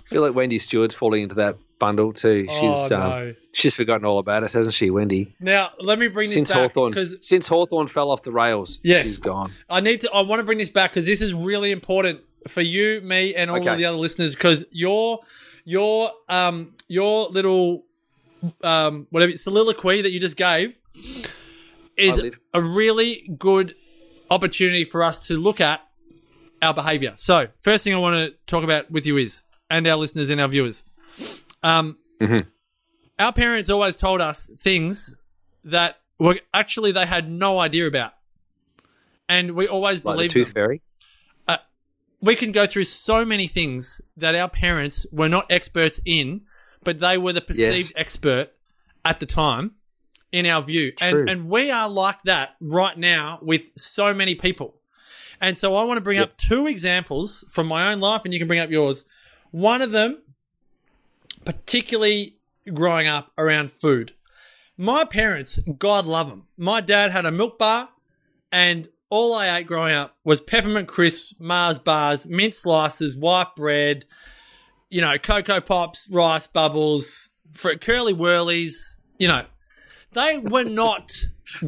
feel 0.06 0.22
like 0.22 0.34
Wendy 0.34 0.58
Stewart's 0.58 0.94
falling 0.94 1.22
into 1.24 1.36
that 1.36 1.56
bundle 1.78 2.12
too. 2.12 2.46
Oh, 2.48 2.52
She's 2.60 2.92
um, 2.92 3.34
she's 3.52 3.74
forgotten 3.74 4.04
all 4.06 4.18
about 4.18 4.44
us, 4.44 4.52
hasn't 4.52 4.74
she, 4.74 4.90
Wendy? 4.90 5.34
Now, 5.40 5.70
let 5.80 5.98
me 5.98 6.08
bring 6.08 6.26
this 6.26 6.34
Since 6.34 6.50
back 6.50 6.58
Hawthorn, 6.58 6.92
because 6.92 7.16
since 7.20 7.48
Hawthorn 7.48 7.88
fell 7.88 8.10
off 8.10 8.22
the 8.22 8.32
rails, 8.32 8.78
Yes. 8.82 9.06
she's 9.06 9.18
gone. 9.18 9.50
I 9.68 9.80
need 9.80 10.02
to. 10.02 10.10
I 10.12 10.22
want 10.22 10.40
to 10.40 10.44
bring 10.44 10.58
this 10.58 10.70
back 10.70 10.92
because 10.92 11.06
this 11.06 11.20
is 11.20 11.34
really 11.34 11.70
important 11.72 12.20
for 12.48 12.60
you, 12.60 13.00
me, 13.02 13.34
and 13.34 13.50
all 13.50 13.58
Okay. 13.58 13.70
of 13.70 13.78
the 13.78 13.86
other 13.86 13.98
listeners. 13.98 14.34
Because 14.34 14.64
your 14.70 15.20
your 15.64 16.10
um 16.28 16.74
your 16.88 17.28
little 17.28 17.84
um 18.62 19.06
whatever 19.10 19.36
soliloquy 19.36 20.02
that 20.02 20.10
you 20.10 20.20
just 20.20 20.36
gave 20.36 20.74
is 21.96 22.22
a 22.54 22.60
really 22.62 23.28
good 23.38 23.74
opportunity 24.30 24.84
for 24.84 25.04
us 25.04 25.26
to 25.28 25.36
look 25.36 25.60
at 25.60 25.80
our 26.62 26.72
behavior. 26.72 27.12
So, 27.16 27.48
first 27.60 27.84
thing 27.84 27.92
I 27.94 27.98
want 27.98 28.16
to 28.16 28.34
talk 28.46 28.64
about 28.64 28.90
with 28.90 29.04
you 29.04 29.16
is, 29.18 29.42
and 29.68 29.86
our 29.86 29.96
listeners 29.96 30.30
and 30.30 30.40
our 30.40 30.48
viewers, 30.48 30.84
um, 31.62 31.98
our 33.18 33.32
parents 33.32 33.68
always 33.68 33.96
told 33.96 34.20
us 34.20 34.48
things 34.60 35.16
that 35.64 35.98
were 36.18 36.38
actually 36.54 36.92
they 36.92 37.06
had 37.06 37.30
no 37.30 37.58
idea 37.58 37.86
about, 37.86 38.12
and 39.28 39.52
we 39.52 39.66
always 39.68 39.96
Like 39.96 40.02
the 40.04 40.10
believed 40.12 40.32
Tooth 40.32 40.46
them. 40.48 40.54
Fairy. 40.54 40.82
We 42.24 42.36
can 42.36 42.52
go 42.52 42.66
through 42.66 42.84
so 42.84 43.24
many 43.24 43.48
things 43.48 44.00
that 44.16 44.36
our 44.36 44.48
parents 44.48 45.06
were 45.10 45.28
not 45.28 45.50
experts 45.50 46.00
in, 46.04 46.42
but 46.84 47.00
they 47.00 47.18
were 47.18 47.32
the 47.32 47.40
perceived 47.40 47.90
Yes. 47.90 47.92
expert 47.96 48.50
at 49.04 49.18
the 49.18 49.26
time, 49.26 49.72
in 50.30 50.46
our 50.46 50.62
view, 50.62 50.92
True. 50.92 51.08
and 51.22 51.28
and 51.28 51.48
we 51.48 51.72
are 51.72 51.88
like 51.88 52.22
that 52.22 52.54
right 52.60 52.96
now 52.96 53.40
with 53.42 53.76
so 53.76 54.14
many 54.14 54.36
people. 54.36 54.76
And 55.42 55.58
so 55.58 55.74
I 55.74 55.82
want 55.82 55.98
to 55.98 56.02
bring 56.02 56.20
up 56.20 56.36
two 56.36 56.68
examples 56.68 57.44
from 57.50 57.66
my 57.66 57.92
own 57.92 57.98
life, 57.98 58.22
and 58.24 58.32
you 58.32 58.38
can 58.38 58.46
bring 58.46 58.60
up 58.60 58.70
yours. 58.70 59.04
One 59.50 59.82
of 59.82 59.90
them, 59.90 60.22
particularly 61.44 62.36
growing 62.72 63.08
up 63.08 63.32
around 63.36 63.72
food. 63.72 64.12
My 64.76 65.04
parents, 65.04 65.58
God 65.78 66.06
love 66.06 66.28
them. 66.28 66.44
My 66.56 66.80
dad 66.80 67.10
had 67.10 67.26
a 67.26 67.32
milk 67.32 67.58
bar, 67.58 67.88
and 68.52 68.88
all 69.10 69.34
I 69.34 69.58
ate 69.58 69.66
growing 69.66 69.94
up 69.94 70.16
was 70.24 70.40
peppermint 70.40 70.86
crisps, 70.86 71.34
Mars 71.40 71.80
bars, 71.80 72.24
mint 72.28 72.54
slices, 72.54 73.16
white 73.16 73.56
bread, 73.56 74.06
you 74.90 75.00
know, 75.00 75.18
cocoa 75.18 75.60
pops, 75.60 76.08
rice 76.08 76.46
bubbles, 76.46 77.32
curly 77.80 78.14
whirlies. 78.14 78.96
You 79.18 79.26
know, 79.26 79.44
they 80.12 80.38
were 80.38 80.64
not 80.64 81.12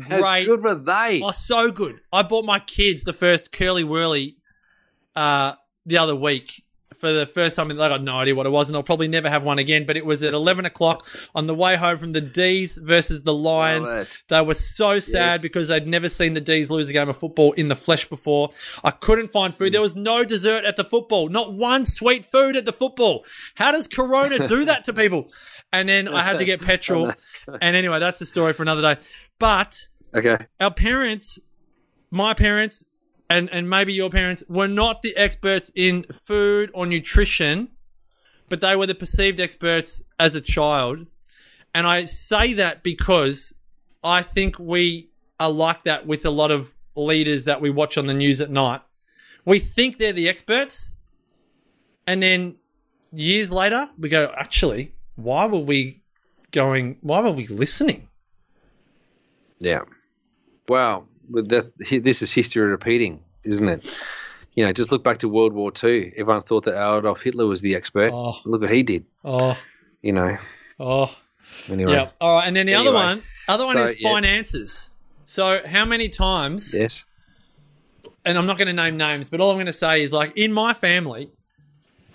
How 0.08 0.20
great. 0.20 0.46
good 0.46 0.62
were 0.62 0.74
they? 0.74 1.20
Oh, 1.22 1.30
so 1.30 1.70
good. 1.70 2.00
I 2.12 2.22
bought 2.22 2.44
my 2.44 2.58
kids 2.58 3.04
the 3.04 3.12
first 3.12 3.52
curly 3.52 3.84
whirly 3.84 4.36
uh, 5.14 5.52
the 5.86 5.98
other 5.98 6.16
week 6.16 6.63
for 7.04 7.12
the 7.12 7.26
first 7.26 7.56
time. 7.56 7.68
They 7.68 7.75
got 7.75 8.02
no 8.02 8.16
idea 8.18 8.34
what 8.34 8.46
it 8.46 8.50
was, 8.50 8.68
and 8.68 8.75
they'll 8.75 8.82
probably 8.82 9.08
never 9.08 9.28
have 9.28 9.42
one 9.42 9.58
again. 9.58 9.84
But 9.87 9.96
it 9.96 10.06
was 10.06 10.23
at 10.23 10.34
11 10.34 10.64
o'clock 10.64 11.06
on 11.34 11.46
the 11.46 11.54
way 11.54 11.76
home 11.76 11.99
from 11.99 12.12
the 12.12 12.20
D's 12.20 12.76
versus 12.76 13.23
the 13.23 13.34
Lions. 13.34 13.88
It. 13.88 14.18
They 14.28 14.40
were 14.40 14.54
so 14.54 15.00
sad 15.00 15.34
Yes. 15.40 15.42
because 15.42 15.68
they'd 15.68 15.87
never 15.87 16.08
seen 16.08 16.34
the 16.34 16.40
D's 16.40 16.70
lose 16.70 16.88
a 16.88 16.92
game 16.92 17.08
of 17.08 17.16
football 17.18 17.52
in 17.52 17.68
the 17.68 17.76
flesh 17.76 18.08
before. 18.08 18.50
I 18.82 18.90
couldn't 18.90 19.28
find 19.32 19.54
food. 19.54 19.73
There 19.73 19.80
was 19.80 19.96
no 19.96 20.25
dessert 20.25 20.64
at 20.64 20.76
the 20.76 20.84
football, 20.84 21.28
not 21.28 21.52
one 21.52 21.84
sweet 21.84 22.25
food 22.25 22.56
at 22.56 22.64
the 22.64 22.73
football. 22.73 23.25
How 23.54 23.70
does 23.73 23.87
Corona 23.88 24.46
do 24.49 24.64
that 24.64 24.84
to 24.84 24.92
people? 24.92 25.30
And 25.73 25.88
then 25.88 26.08
I 26.08 26.23
had 26.23 26.38
to 26.38 26.44
get 26.44 26.61
petrol. 26.73 27.12
And 27.61 27.76
anyway, 27.76 27.99
that's 27.99 28.18
the 28.18 28.26
story 28.26 28.52
for 28.52 28.62
another 28.62 28.82
day. 28.82 29.00
But 29.38 29.88
Okay. 30.14 30.38
our 30.61 30.70
parents, 30.73 31.38
my 32.11 32.34
parents, 32.34 32.84
and, 33.28 33.48
and 33.50 33.68
maybe 33.68 33.92
your 33.92 34.10
parents 34.10 34.42
were 34.48 34.68
not 34.68 35.02
the 35.02 35.16
experts 35.16 35.70
in 35.74 36.04
food 36.04 36.70
or 36.74 36.86
nutrition, 36.86 37.68
but 38.48 38.60
they 38.60 38.76
were 38.76 38.86
the 38.86 38.94
perceived 38.94 39.40
experts 39.40 40.02
as 40.18 40.34
a 40.34 40.40
child. 40.40 41.06
And 41.72 41.86
I 41.86 42.04
say 42.04 42.52
that 42.54 42.82
because 42.82 43.54
I 44.02 44.22
think 44.22 44.58
we 44.58 45.10
are 45.40 45.50
like 45.50 45.82
that 45.84 46.06
with 46.06 46.24
a 46.24 46.30
lot 46.30 46.50
of 46.50 46.74
leaders 46.94 47.44
that 47.44 47.60
we 47.60 47.70
watch 47.70 47.98
on 47.98 48.06
the 48.06 48.14
news 48.14 48.40
at 48.40 48.50
night. 48.50 48.82
We 49.44 49.58
think 49.58 49.98
they're 49.98 50.12
the 50.12 50.28
experts, 50.28 50.94
and 52.06 52.22
then 52.22 52.56
years 53.12 53.50
later, 53.50 53.88
we 53.98 54.08
go, 54.08 54.32
actually, 54.36 54.94
why 55.16 55.46
were 55.46 55.58
we 55.58 56.02
going, 56.50 56.98
why 57.00 57.20
were 57.20 57.32
we 57.32 57.46
listening? 57.46 58.08
Yeah. 59.58 59.82
Well, 60.68 61.08
that, 61.30 61.72
this 62.02 62.22
is 62.22 62.32
history 62.32 62.64
repeating, 62.64 63.20
isn't 63.44 63.68
it? 63.68 63.98
You 64.54 64.64
know, 64.64 64.72
just 64.72 64.92
look 64.92 65.02
back 65.02 65.18
to 65.18 65.28
World 65.28 65.52
War 65.52 65.72
Two. 65.72 66.12
Everyone 66.16 66.42
thought 66.42 66.64
that 66.64 66.74
Adolf 66.74 67.22
Hitler 67.22 67.46
was 67.46 67.60
the 67.60 67.74
expert. 67.74 68.10
Oh. 68.14 68.38
Look 68.44 68.60
what 68.60 68.70
he 68.70 68.82
did. 68.82 69.04
Oh, 69.24 69.58
You 70.02 70.12
know. 70.12 70.36
oh. 70.78 71.14
Anyway. 71.68 71.92
Yeah. 71.92 72.10
All 72.20 72.36
right. 72.36 72.46
And 72.46 72.56
then 72.56 72.66
the 72.66 72.74
other 72.74 72.92
one, 72.92 73.22
other 73.48 73.64
one 73.64 73.74
so, 73.76 73.84
is 73.84 74.00
yeah. 74.00 74.12
finances. 74.12 74.90
So 75.26 75.60
how 75.66 75.84
many 75.84 76.08
times? 76.08 76.74
Yes. 76.74 77.04
And 78.24 78.38
I'm 78.38 78.46
not 78.46 78.56
going 78.58 78.68
to 78.68 78.72
name 78.72 78.96
names, 78.96 79.28
but 79.28 79.40
all 79.40 79.50
I'm 79.50 79.56
going 79.56 79.66
to 79.66 79.72
say 79.72 80.02
is 80.02 80.12
like 80.12 80.32
in 80.36 80.52
my 80.52 80.72
family, 80.72 81.30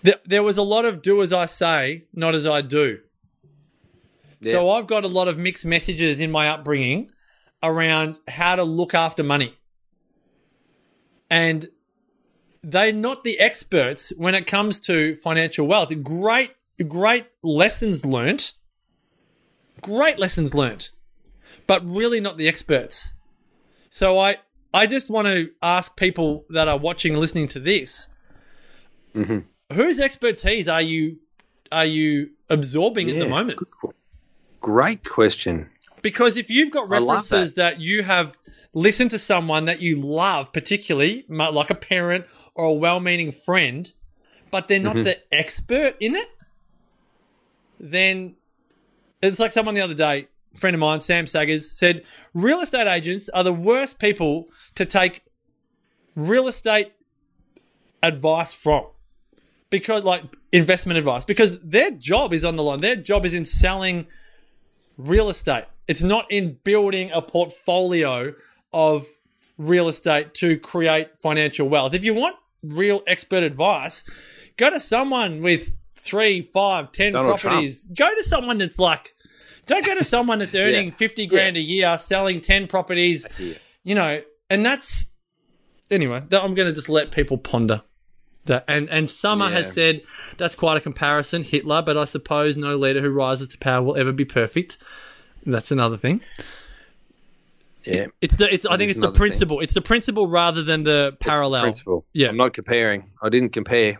there, 0.01 0.15
there 0.25 0.43
was 0.43 0.57
a 0.57 0.63
lot 0.63 0.85
of 0.85 1.01
do 1.01 1.21
as 1.21 1.33
I 1.33 1.45
say, 1.45 2.05
not 2.13 2.35
as 2.35 2.47
I 2.47 2.61
do. 2.61 2.99
So 4.41 4.69
I've 4.69 4.87
got 4.87 5.03
a 5.03 5.09
lot 5.09 5.27
of 5.27 5.37
mixed 5.37 5.65
messages 5.65 6.19
in 6.21 6.31
my 6.31 6.47
upbringing 6.47 7.11
around 7.61 8.19
how 8.27 8.55
to 8.55 8.63
look 8.63 8.93
after 8.93 9.23
money. 9.23 9.55
And 11.29 11.67
they're 12.63 12.93
not 12.93 13.23
the 13.23 13.39
experts 13.39 14.11
when 14.17 14.35
it 14.35 14.45
comes 14.45 14.79
to 14.81 15.15
financial 15.17 15.67
wealth. 15.67 15.91
Great, 16.03 16.51
great 16.87 17.27
lessons 17.43 18.05
learnt. 18.05 18.53
Great 19.81 20.19
lessons 20.19 20.53
learnt, 20.53 20.91
but 21.65 21.85
really 21.85 22.19
not 22.19 22.37
the 22.37 22.49
experts. 22.49 23.13
So 23.89 24.19
I, 24.19 24.35
I 24.73 24.87
just 24.87 25.09
want 25.09 25.29
to 25.29 25.51
ask 25.61 25.95
people 25.95 26.43
that 26.49 26.67
are 26.67 26.77
watching, 26.77 27.13
and 27.13 27.21
listening 27.21 27.47
to 27.49 27.61
this, 27.61 28.09
mm-hmm. 29.15 29.39
whose 29.73 30.01
expertise 30.01 30.67
are 30.67 30.81
you, 30.81 31.19
are 31.71 31.85
you 31.85 32.31
absorbing 32.49 33.09
at 33.09 33.17
the 33.17 33.29
moment? 33.29 33.57
Great 34.59 35.05
question. 35.05 35.69
Because 36.01 36.37
if 36.37 36.49
you've 36.49 36.71
got 36.71 36.89
references 36.89 37.55
that. 37.55 37.79
you 37.79 38.03
have 38.03 38.37
listened 38.73 39.11
to 39.11 39.19
someone 39.19 39.65
that 39.65 39.81
you 39.81 39.95
love, 39.97 40.53
particularly 40.53 41.25
like 41.29 41.69
a 41.69 41.75
parent 41.75 42.25
or 42.55 42.65
a 42.65 42.73
well-meaning 42.73 43.31
friend, 43.31 43.91
but 44.51 44.67
they're 44.67 44.79
Mm-hmm. 44.79 44.97
not 44.97 45.05
the 45.05 45.17
expert 45.33 45.95
in 45.99 46.15
it, 46.15 46.27
then 47.79 48.35
it's 49.21 49.39
like 49.39 49.51
someone 49.51 49.75
the 49.75 49.81
other 49.81 49.93
day, 49.93 50.27
a 50.53 50.57
friend 50.57 50.73
of 50.73 50.79
mine, 50.79 51.01
Sam 51.01 51.27
Saggers, 51.27 51.71
said 51.71 52.03
real 52.33 52.61
estate 52.61 52.87
agents 52.87 53.29
are 53.29 53.43
the 53.43 53.53
worst 53.53 53.99
people 53.99 54.47
to 54.75 54.85
take 54.85 55.21
real 56.15 56.47
estate 56.47 56.93
advice 58.01 58.53
from. 58.53 58.85
Because 59.69 60.03
like 60.03 60.23
investment 60.51 60.97
advice, 60.97 61.25
because 61.25 61.59
their 61.59 61.91
job 61.91 62.33
is 62.33 62.43
on 62.43 62.55
the 62.55 62.63
line. 62.63 62.79
Their 62.81 62.95
job 62.95 63.25
is 63.25 63.33
in 63.35 63.45
selling 63.45 64.07
real 64.97 65.29
estate. 65.29 65.65
It's 65.89 66.03
not 66.03 66.31
in 66.31 66.59
building 66.63 67.09
a 67.11 67.19
portfolio 67.21 68.35
of 68.71 69.07
real 69.57 69.87
estate 69.89 70.35
to 70.35 70.57
create 70.59 71.17
financial 71.17 71.67
wealth. 71.67 71.95
If 71.95 72.03
you 72.03 72.13
want 72.13 72.35
real 72.61 73.01
expert 73.07 73.41
advice, 73.41 74.03
go 74.55 74.69
to 74.69 74.79
someone 74.79 75.41
with 75.41 75.71
three, 75.95 76.43
five, 76.43 76.91
ten 76.91 77.13
Donald 77.13 77.39
properties. 77.39 77.85
Go 77.85 78.13
to 78.13 78.23
someone 78.23 78.59
that's 78.59 78.77
like, 78.77 79.15
don't 79.65 79.83
go 79.83 79.95
to 79.95 80.03
someone 80.03 80.37
that's 80.37 80.53
earning 80.65 80.89
Yeah. 80.89 80.93
50 80.93 81.25
grand 81.25 81.57
a 81.57 81.61
year, 81.61 81.97
selling 81.97 82.39
10 82.39 82.67
properties, 82.67 83.25
you 83.83 83.95
know, 83.95 84.21
and 84.47 84.63
that's, 84.63 85.07
anyway, 85.89 86.21
that 86.29 86.43
I'm 86.43 86.53
going 86.53 86.67
to 86.69 86.73
just 86.73 86.87
let 86.89 87.11
people 87.11 87.39
ponder. 87.39 87.81
That, 88.45 88.63
and 88.67 88.89
and 88.89 89.11
Summer 89.11 89.49
has 89.51 89.73
said 89.73 90.01
that's 90.37 90.55
quite 90.55 90.77
a 90.77 90.81
comparison, 90.81 91.43
Hitler, 91.43 91.81
but 91.81 91.97
I 91.97 92.05
suppose 92.05 92.57
no 92.57 92.75
leader 92.77 93.01
who 93.01 93.09
rises 93.09 93.47
to 93.49 93.57
power 93.57 93.83
will 93.83 93.97
ever 93.97 94.11
be 94.11 94.25
perfect. 94.25 94.77
That's 95.45 95.71
another 95.71 95.97
thing. 95.97 96.21
Yeah. 97.85 98.07
It's 98.21 98.35
the 98.35 98.53
it's 98.53 98.65
I 98.65 98.77
think 98.77 98.91
it's 98.91 98.99
the 98.99 99.05
another 99.05 99.13
thing. 99.13 99.19
principle. 99.19 99.59
It's 99.61 99.73
the 99.73 99.81
principle 99.81 100.27
rather 100.27 100.63
than 100.63 100.83
the 100.83 101.15
parallel. 101.19 101.63
principle. 101.63 102.05
Yeah. 102.13 102.29
I'm 102.29 102.37
not 102.37 102.53
comparing. 102.53 103.11
I 103.21 103.29
didn't 103.29 103.49
compare. 103.49 103.99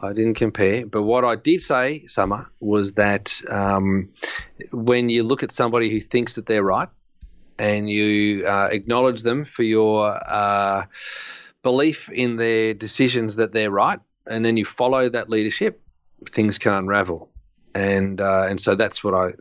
I 0.00 0.12
didn't 0.12 0.34
compare. 0.34 0.86
But 0.86 1.02
what 1.02 1.24
I 1.24 1.36
did 1.36 1.62
say, 1.62 2.06
Summer, 2.06 2.50
was 2.60 2.92
that 2.92 3.40
um, 3.48 4.10
when 4.72 5.08
you 5.08 5.22
look 5.22 5.42
at 5.42 5.52
somebody 5.52 5.90
who 5.90 6.00
thinks 6.00 6.34
that 6.34 6.46
they're 6.46 6.62
right 6.62 6.88
and 7.58 7.88
you 7.88 8.44
uh, 8.46 8.68
acknowledge 8.70 9.22
them 9.22 9.44
for 9.44 9.62
your 9.62 10.08
uh, 10.26 10.84
belief 11.62 12.10
in 12.10 12.36
their 12.36 12.74
decisions 12.74 13.36
that 13.36 13.52
they're 13.52 13.70
right, 13.70 13.98
and 14.26 14.44
then 14.44 14.56
you 14.56 14.64
follow 14.64 15.08
that 15.08 15.30
leadership, 15.30 15.80
things 16.28 16.58
can 16.58 16.74
unravel. 16.74 17.30
And 17.74 18.20
uh, 18.20 18.46
and 18.48 18.60
so 18.60 18.74
that's 18.74 19.02
what 19.02 19.14
I 19.14 19.32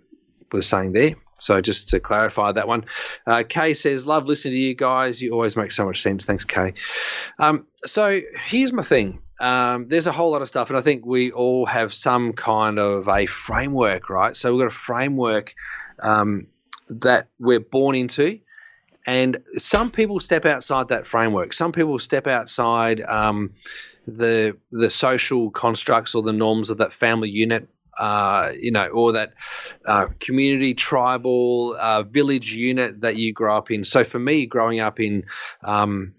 was 0.51 0.67
saying 0.67 0.93
there. 0.93 1.15
So 1.37 1.59
just 1.61 1.89
to 1.89 1.99
clarify 1.99 2.51
that 2.53 2.67
one, 2.67 2.85
uh, 3.27 3.43
Kay 3.47 3.73
says, 3.73 4.05
"Love 4.05 4.25
listening 4.25 4.53
to 4.53 4.59
you 4.59 4.73
guys. 4.73 5.21
You 5.21 5.33
always 5.33 5.57
make 5.57 5.71
so 5.71 5.85
much 5.85 6.01
sense. 6.01 6.25
Thanks, 6.25 6.45
Kay." 6.45 6.73
Um, 7.39 7.65
so 7.85 8.21
here's 8.35 8.71
my 8.71 8.83
thing. 8.83 9.19
Um, 9.39 9.89
there's 9.89 10.07
a 10.07 10.13
whole 10.13 10.31
lot 10.31 10.41
of 10.41 10.47
stuff, 10.47 10.69
and 10.69 10.77
I 10.77 10.81
think 10.81 11.05
we 11.05 11.31
all 11.31 11.65
have 11.65 11.93
some 11.93 12.33
kind 12.33 12.79
of 12.79 13.09
a 13.09 13.25
framework, 13.25 14.09
right? 14.09 14.35
So 14.35 14.53
we've 14.53 14.61
got 14.61 14.73
a 14.73 14.77
framework 14.77 15.53
um, 16.01 16.47
that 16.89 17.27
we're 17.37 17.59
born 17.59 17.95
into, 17.95 18.39
and 19.05 19.37
some 19.57 19.91
people 19.91 20.21
step 20.21 20.45
outside 20.45 20.87
that 20.89 21.05
framework. 21.05 21.51
Some 21.51 21.73
people 21.73 21.99
step 21.99 22.27
outside 22.27 23.01
um, 23.01 23.51
the 24.07 24.55
the 24.71 24.89
social 24.89 25.51
constructs 25.51 26.15
or 26.15 26.23
the 26.23 26.33
norms 26.33 26.69
of 26.69 26.77
that 26.77 26.93
family 26.93 27.29
unit. 27.29 27.67
Uh, 27.97 28.51
you 28.59 28.71
know, 28.71 28.87
or 28.87 29.13
that 29.13 29.33
uh, 29.85 30.07
community, 30.19 30.73
tribal, 30.73 31.75
uh, 31.79 32.03
village 32.03 32.53
unit 32.53 33.01
that 33.01 33.15
you 33.15 33.31
grow 33.31 33.55
up 33.57 33.71
in. 33.71 33.85
So 33.85 34.03
for 34.03 34.19
me, 34.19 34.45
growing 34.45 34.79
up 34.79 34.99
in 34.99 35.23
um, 35.63 36.13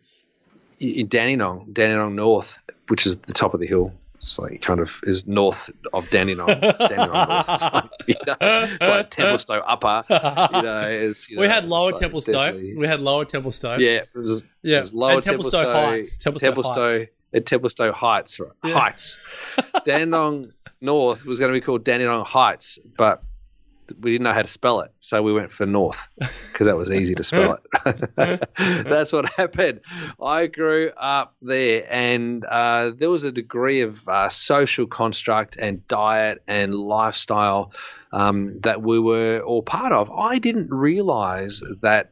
in 0.81 1.09
Dandenong, 1.09 1.73
Dandenong 1.73 2.15
North, 2.15 2.59
which 2.89 3.07
is 3.07 3.17
the 3.19 3.33
top 3.33 3.55
of 3.55 3.61
the 3.61 3.67
hill. 3.67 3.93
It's 4.17 4.39
like 4.39 4.63
kind 4.63 4.81
of 4.81 5.01
is 5.05 5.27
north 5.27 5.71
of 5.93 6.09
Dandenong. 6.11 6.47
Dandenong 6.61 7.29
North. 7.29 7.49
It's 7.49 7.63
like, 7.63 7.91
you 8.07 8.15
know, 8.27 8.37
it's 8.41 8.81
like 8.81 9.11
Templestowe 9.11 9.63
Upper. 9.67 10.05
You 10.57 10.63
know, 10.63 10.81
it's, 10.89 11.29
you 11.29 11.39
we 11.41 11.47
had 11.47 11.67
lower 11.67 11.93
like 11.93 12.01
Templestowe. 12.01 12.77
We 12.77 12.87
had 12.87 13.01
lower 13.01 13.25
Templestowe. 13.25 13.79
Yeah, 13.79 13.99
it 13.99 14.09
was, 14.15 14.43
Yeah, 14.63 14.79
it 14.79 14.81
was 14.81 14.95
lower 14.95 15.13
and 15.13 15.23
Templestowe 15.23 15.65
Templestowe, 15.65 15.75
Heights. 15.75 16.19
Templestowe 16.19 16.41
Templestowe, 16.41 16.99
Heights. 16.99 17.13
At 17.37 17.45
Templestowe 17.45 17.93
Heights. 17.93 18.41
Right? 18.41 18.51
Yeah. 18.65 18.79
Heights. 18.79 19.39
Dandenong 19.85 20.53
North 20.81 21.25
was 21.25 21.39
going 21.39 21.53
to 21.53 21.57
be 21.59 21.65
called 21.65 21.85
Dandenong 21.85 22.25
Heights, 22.25 22.79
but 22.97 23.23
we 24.01 24.11
didn't 24.13 24.25
know 24.25 24.33
how 24.33 24.43
to 24.43 24.49
spell 24.49 24.81
it, 24.81 24.91
so 24.99 25.23
we 25.23 25.33
went 25.33 25.53
for 25.53 25.65
North 25.65 26.09
because 26.19 26.67
that 26.67 26.77
was 26.77 26.91
easy 26.91 27.15
to 27.15 27.23
spell 27.23 27.59
it. 27.85 28.51
That's 28.57 29.13
what 29.13 29.29
happened. 29.35 29.81
I 30.21 30.47
grew 30.47 30.91
up 30.97 31.37
there, 31.41 31.87
and 31.89 32.45
uh, 32.45 32.91
there 32.97 33.11
was 33.11 33.23
a 33.23 33.31
degree 33.31 33.83
of 33.83 34.07
uh, 34.09 34.29
social 34.29 34.87
construct 34.87 35.57
and 35.57 35.87
diet 35.87 36.43
and 36.49 36.75
lifestyle 36.75 37.73
um, 38.13 38.59
that 38.61 38.83
we 38.83 38.99
were 38.99 39.41
all 39.41 39.63
part 39.63 39.93
of. 39.93 40.11
I 40.11 40.39
didn't 40.39 40.71
realize 40.71 41.63
that. 41.83 42.11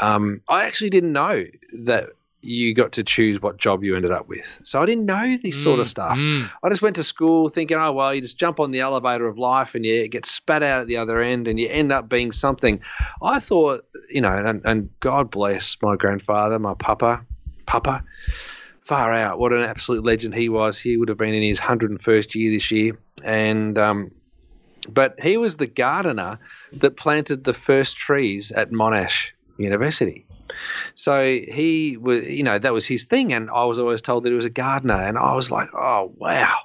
Um, 0.00 0.42
I 0.48 0.64
actually 0.64 0.90
didn't 0.90 1.12
know 1.12 1.44
that 1.84 2.10
you 2.44 2.74
got 2.74 2.92
to 2.92 3.02
choose 3.02 3.40
what 3.40 3.56
job 3.56 3.82
you 3.82 3.96
ended 3.96 4.10
up 4.10 4.28
with. 4.28 4.60
So 4.64 4.80
I 4.82 4.86
didn't 4.86 5.06
know 5.06 5.36
this 5.42 5.62
sort 5.62 5.80
of 5.80 5.88
stuff. 5.88 6.18
mm. 6.18 6.50
I 6.62 6.68
just 6.68 6.82
went 6.82 6.96
to 6.96 7.04
school 7.04 7.48
thinking, 7.48 7.78
oh, 7.78 7.92
well, 7.92 8.14
you 8.14 8.20
just 8.20 8.38
jump 8.38 8.60
on 8.60 8.70
the 8.70 8.80
elevator 8.80 9.26
of 9.26 9.38
life 9.38 9.74
and 9.74 9.84
you 9.84 10.06
get 10.08 10.26
spat 10.26 10.62
out 10.62 10.82
at 10.82 10.86
the 10.86 10.98
other 10.98 11.20
end 11.20 11.48
and 11.48 11.58
you 11.58 11.68
end 11.68 11.90
up 11.90 12.08
being 12.08 12.32
something. 12.32 12.80
I 13.22 13.40
thought, 13.40 13.86
you 14.10 14.20
know, 14.20 14.32
and, 14.32 14.62
and 14.64 14.90
God 15.00 15.30
bless 15.30 15.78
my 15.80 15.96
grandfather, 15.96 16.58
my 16.58 16.74
papa, 16.74 17.24
papa, 17.66 18.04
far 18.82 19.12
out. 19.12 19.38
What 19.38 19.52
an 19.52 19.62
absolute 19.62 20.04
legend 20.04 20.34
he 20.34 20.48
was. 20.50 20.78
He 20.78 20.96
would 20.96 21.08
have 21.08 21.18
been 21.18 21.34
in 21.34 21.42
his 21.42 21.60
101st 21.60 22.34
year 22.34 22.52
this 22.52 22.70
year. 22.70 22.98
And, 23.22 23.78
um, 23.78 24.10
but 24.86 25.18
he 25.18 25.38
was 25.38 25.56
the 25.56 25.66
gardener 25.66 26.38
that 26.74 26.96
planted 26.96 27.44
the 27.44 27.54
first 27.54 27.96
trees 27.96 28.52
at 28.52 28.70
Monash 28.70 29.30
University. 29.56 30.26
So 30.94 31.22
he 31.22 31.96
was, 31.96 32.28
you 32.28 32.42
know, 32.42 32.58
that 32.58 32.72
was 32.72 32.86
his 32.86 33.04
thing, 33.06 33.32
and 33.32 33.50
I 33.50 33.64
was 33.64 33.78
always 33.78 34.02
told 34.02 34.24
that 34.24 34.30
he 34.30 34.36
was 34.36 34.44
a 34.44 34.50
gardener, 34.50 34.94
and 34.94 35.18
I 35.18 35.34
was 35.34 35.50
like, 35.50 35.68
oh 35.74 36.12
wow, 36.16 36.58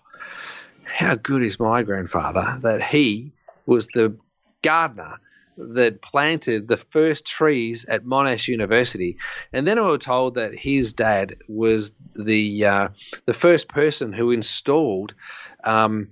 how 0.84 1.16
good 1.16 1.44
is 1.44 1.60
my 1.60 1.84
grandfather 1.84 2.60
that 2.62 2.84
he 2.84 3.32
was 3.66 3.88
the 3.88 4.18
gardener 4.62 5.20
that 5.58 6.02
planted 6.02 6.68
the 6.68 6.78
first 6.78 7.26
trees 7.26 7.86
at 7.86 8.06
Monash 8.06 8.48
University, 8.48 9.18
and 9.52 9.68
then 9.68 9.78
I 9.78 9.84
was 9.84 10.04
told 10.04 10.36
that 10.36 10.58
his 10.58 10.94
dad 10.94 11.36
was 11.48 11.94
the 12.16 12.66
uh, 12.66 12.90
the 13.26 13.34
first 13.34 13.68
person 13.68 14.14
who 14.14 14.32
installed. 14.32 15.14
Um, 15.64 16.10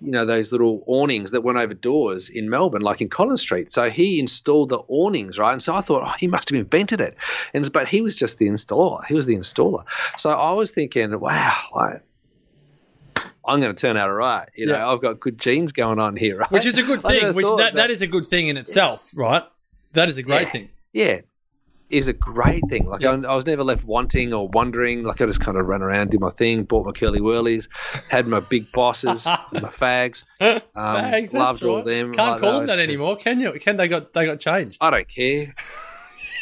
you 0.00 0.10
know 0.10 0.26
those 0.26 0.52
little 0.52 0.84
awnings 0.86 1.30
that 1.30 1.40
went 1.42 1.56
over 1.56 1.72
doors 1.72 2.28
in 2.28 2.50
Melbourne, 2.50 2.82
like 2.82 3.00
in 3.00 3.08
Collins 3.08 3.40
Street. 3.40 3.72
So 3.72 3.88
he 3.88 4.18
installed 4.20 4.68
the 4.68 4.80
awnings, 4.88 5.38
right? 5.38 5.52
And 5.52 5.62
so 5.62 5.74
I 5.74 5.80
thought, 5.80 6.02
oh, 6.06 6.12
he 6.18 6.26
must 6.26 6.50
have 6.50 6.58
invented 6.58 7.00
it, 7.00 7.16
and 7.54 7.72
but 7.72 7.88
he 7.88 8.02
was 8.02 8.14
just 8.14 8.36
the 8.38 8.46
installer. 8.46 9.04
He 9.06 9.14
was 9.14 9.24
the 9.26 9.34
installer. 9.36 9.84
So 10.18 10.30
I 10.30 10.52
was 10.52 10.70
thinking, 10.70 11.18
wow, 11.18 11.56
like 11.74 12.02
I'm 13.46 13.60
going 13.60 13.74
to 13.74 13.80
turn 13.80 13.96
out 13.96 14.08
all 14.08 14.14
right. 14.16 14.48
You 14.54 14.66
know, 14.66 14.74
Yeah. 14.74 14.88
I've 14.88 15.02
got 15.02 15.20
good 15.20 15.38
genes 15.38 15.72
going 15.72 15.98
on 15.98 16.16
here, 16.16 16.38
right? 16.38 16.50
Which 16.50 16.66
is 16.66 16.78
a 16.78 16.82
good 16.82 17.02
thing. 17.10 17.34
Which 17.34 17.44
thought 17.44 17.58
that, 17.58 17.74
that 17.74 17.90
is 17.90 18.02
a 18.02 18.06
good 18.06 18.26
thing 18.26 18.48
in 18.48 18.56
itself, 18.56 19.10
right? 19.14 19.42
That 19.92 20.08
is 20.08 20.18
a 20.18 20.22
great 20.22 20.46
Yeah. 20.48 20.52
thing. 20.52 20.68
yeah, 20.92 21.20
is 21.94 22.08
a 22.08 22.12
great 22.12 22.62
thing. 22.68 22.86
Like 22.86 23.04
I, 23.04 23.12
I 23.12 23.34
was 23.34 23.46
never 23.46 23.62
left 23.64 23.84
wanting 23.84 24.32
or 24.32 24.48
wondering. 24.48 25.04
Like 25.04 25.20
I 25.20 25.26
just 25.26 25.40
kind 25.40 25.56
of 25.56 25.66
ran 25.66 25.82
around, 25.82 26.10
did 26.10 26.20
my 26.20 26.30
thing, 26.30 26.64
bought 26.64 26.84
my 26.86 26.92
curly 26.92 27.20
whirlies, 27.20 27.68
had 28.10 28.26
my 28.26 28.40
big 28.40 28.70
bosses, 28.72 29.24
my 29.26 29.40
fags. 29.52 30.24
Um, 30.40 30.60
Fags, 30.74 31.32
loved 31.34 31.64
all 31.64 31.76
right. 31.76 31.84
them. 31.84 32.12
Can't 32.14 32.32
Like, 32.32 32.40
call 32.40 32.58
them 32.58 32.66
that 32.66 32.78
anymore, 32.78 33.16
can 33.16 33.40
you? 33.40 33.52
Can 33.60 33.76
they 33.76 33.88
got 33.88 34.12
they 34.12 34.26
got 34.26 34.40
changed? 34.40 34.78
I 34.80 34.90
don't 34.90 35.08
care. 35.08 35.54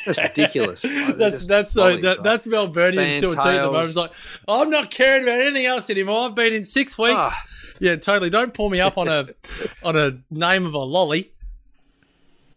That's 0.04 0.18
ridiculous. 0.18 0.82
Like, 0.82 1.16
That's 1.16 1.46
that's 1.46 1.72
so 1.72 1.96
that, 1.96 2.02
right? 2.04 2.22
that's 2.24 2.44
Melburnians 2.48 3.20
to 3.20 3.28
a 3.28 3.30
T 3.30 3.36
at 3.36 3.62
the 3.62 3.62
moment. 3.70 3.86
It's 3.86 3.96
like 3.96 4.10
I'm 4.48 4.68
not 4.68 4.90
caring 4.90 5.22
about 5.22 5.40
anything 5.40 5.64
else 5.66 5.88
anymore. 5.90 6.26
I've 6.26 6.34
been 6.34 6.52
in 6.52 6.64
six 6.64 6.98
weeks. 6.98 7.14
Ah. 7.16 7.40
Yeah, 7.78 7.96
totally. 7.96 8.28
Don't 8.30 8.52
pull 8.52 8.68
me 8.68 8.80
up 8.80 8.98
on 8.98 9.06
a 9.08 9.28
on 9.84 9.96
a 9.96 10.18
name 10.30 10.66
of 10.66 10.74
a 10.74 10.78
lolly. 10.78 11.31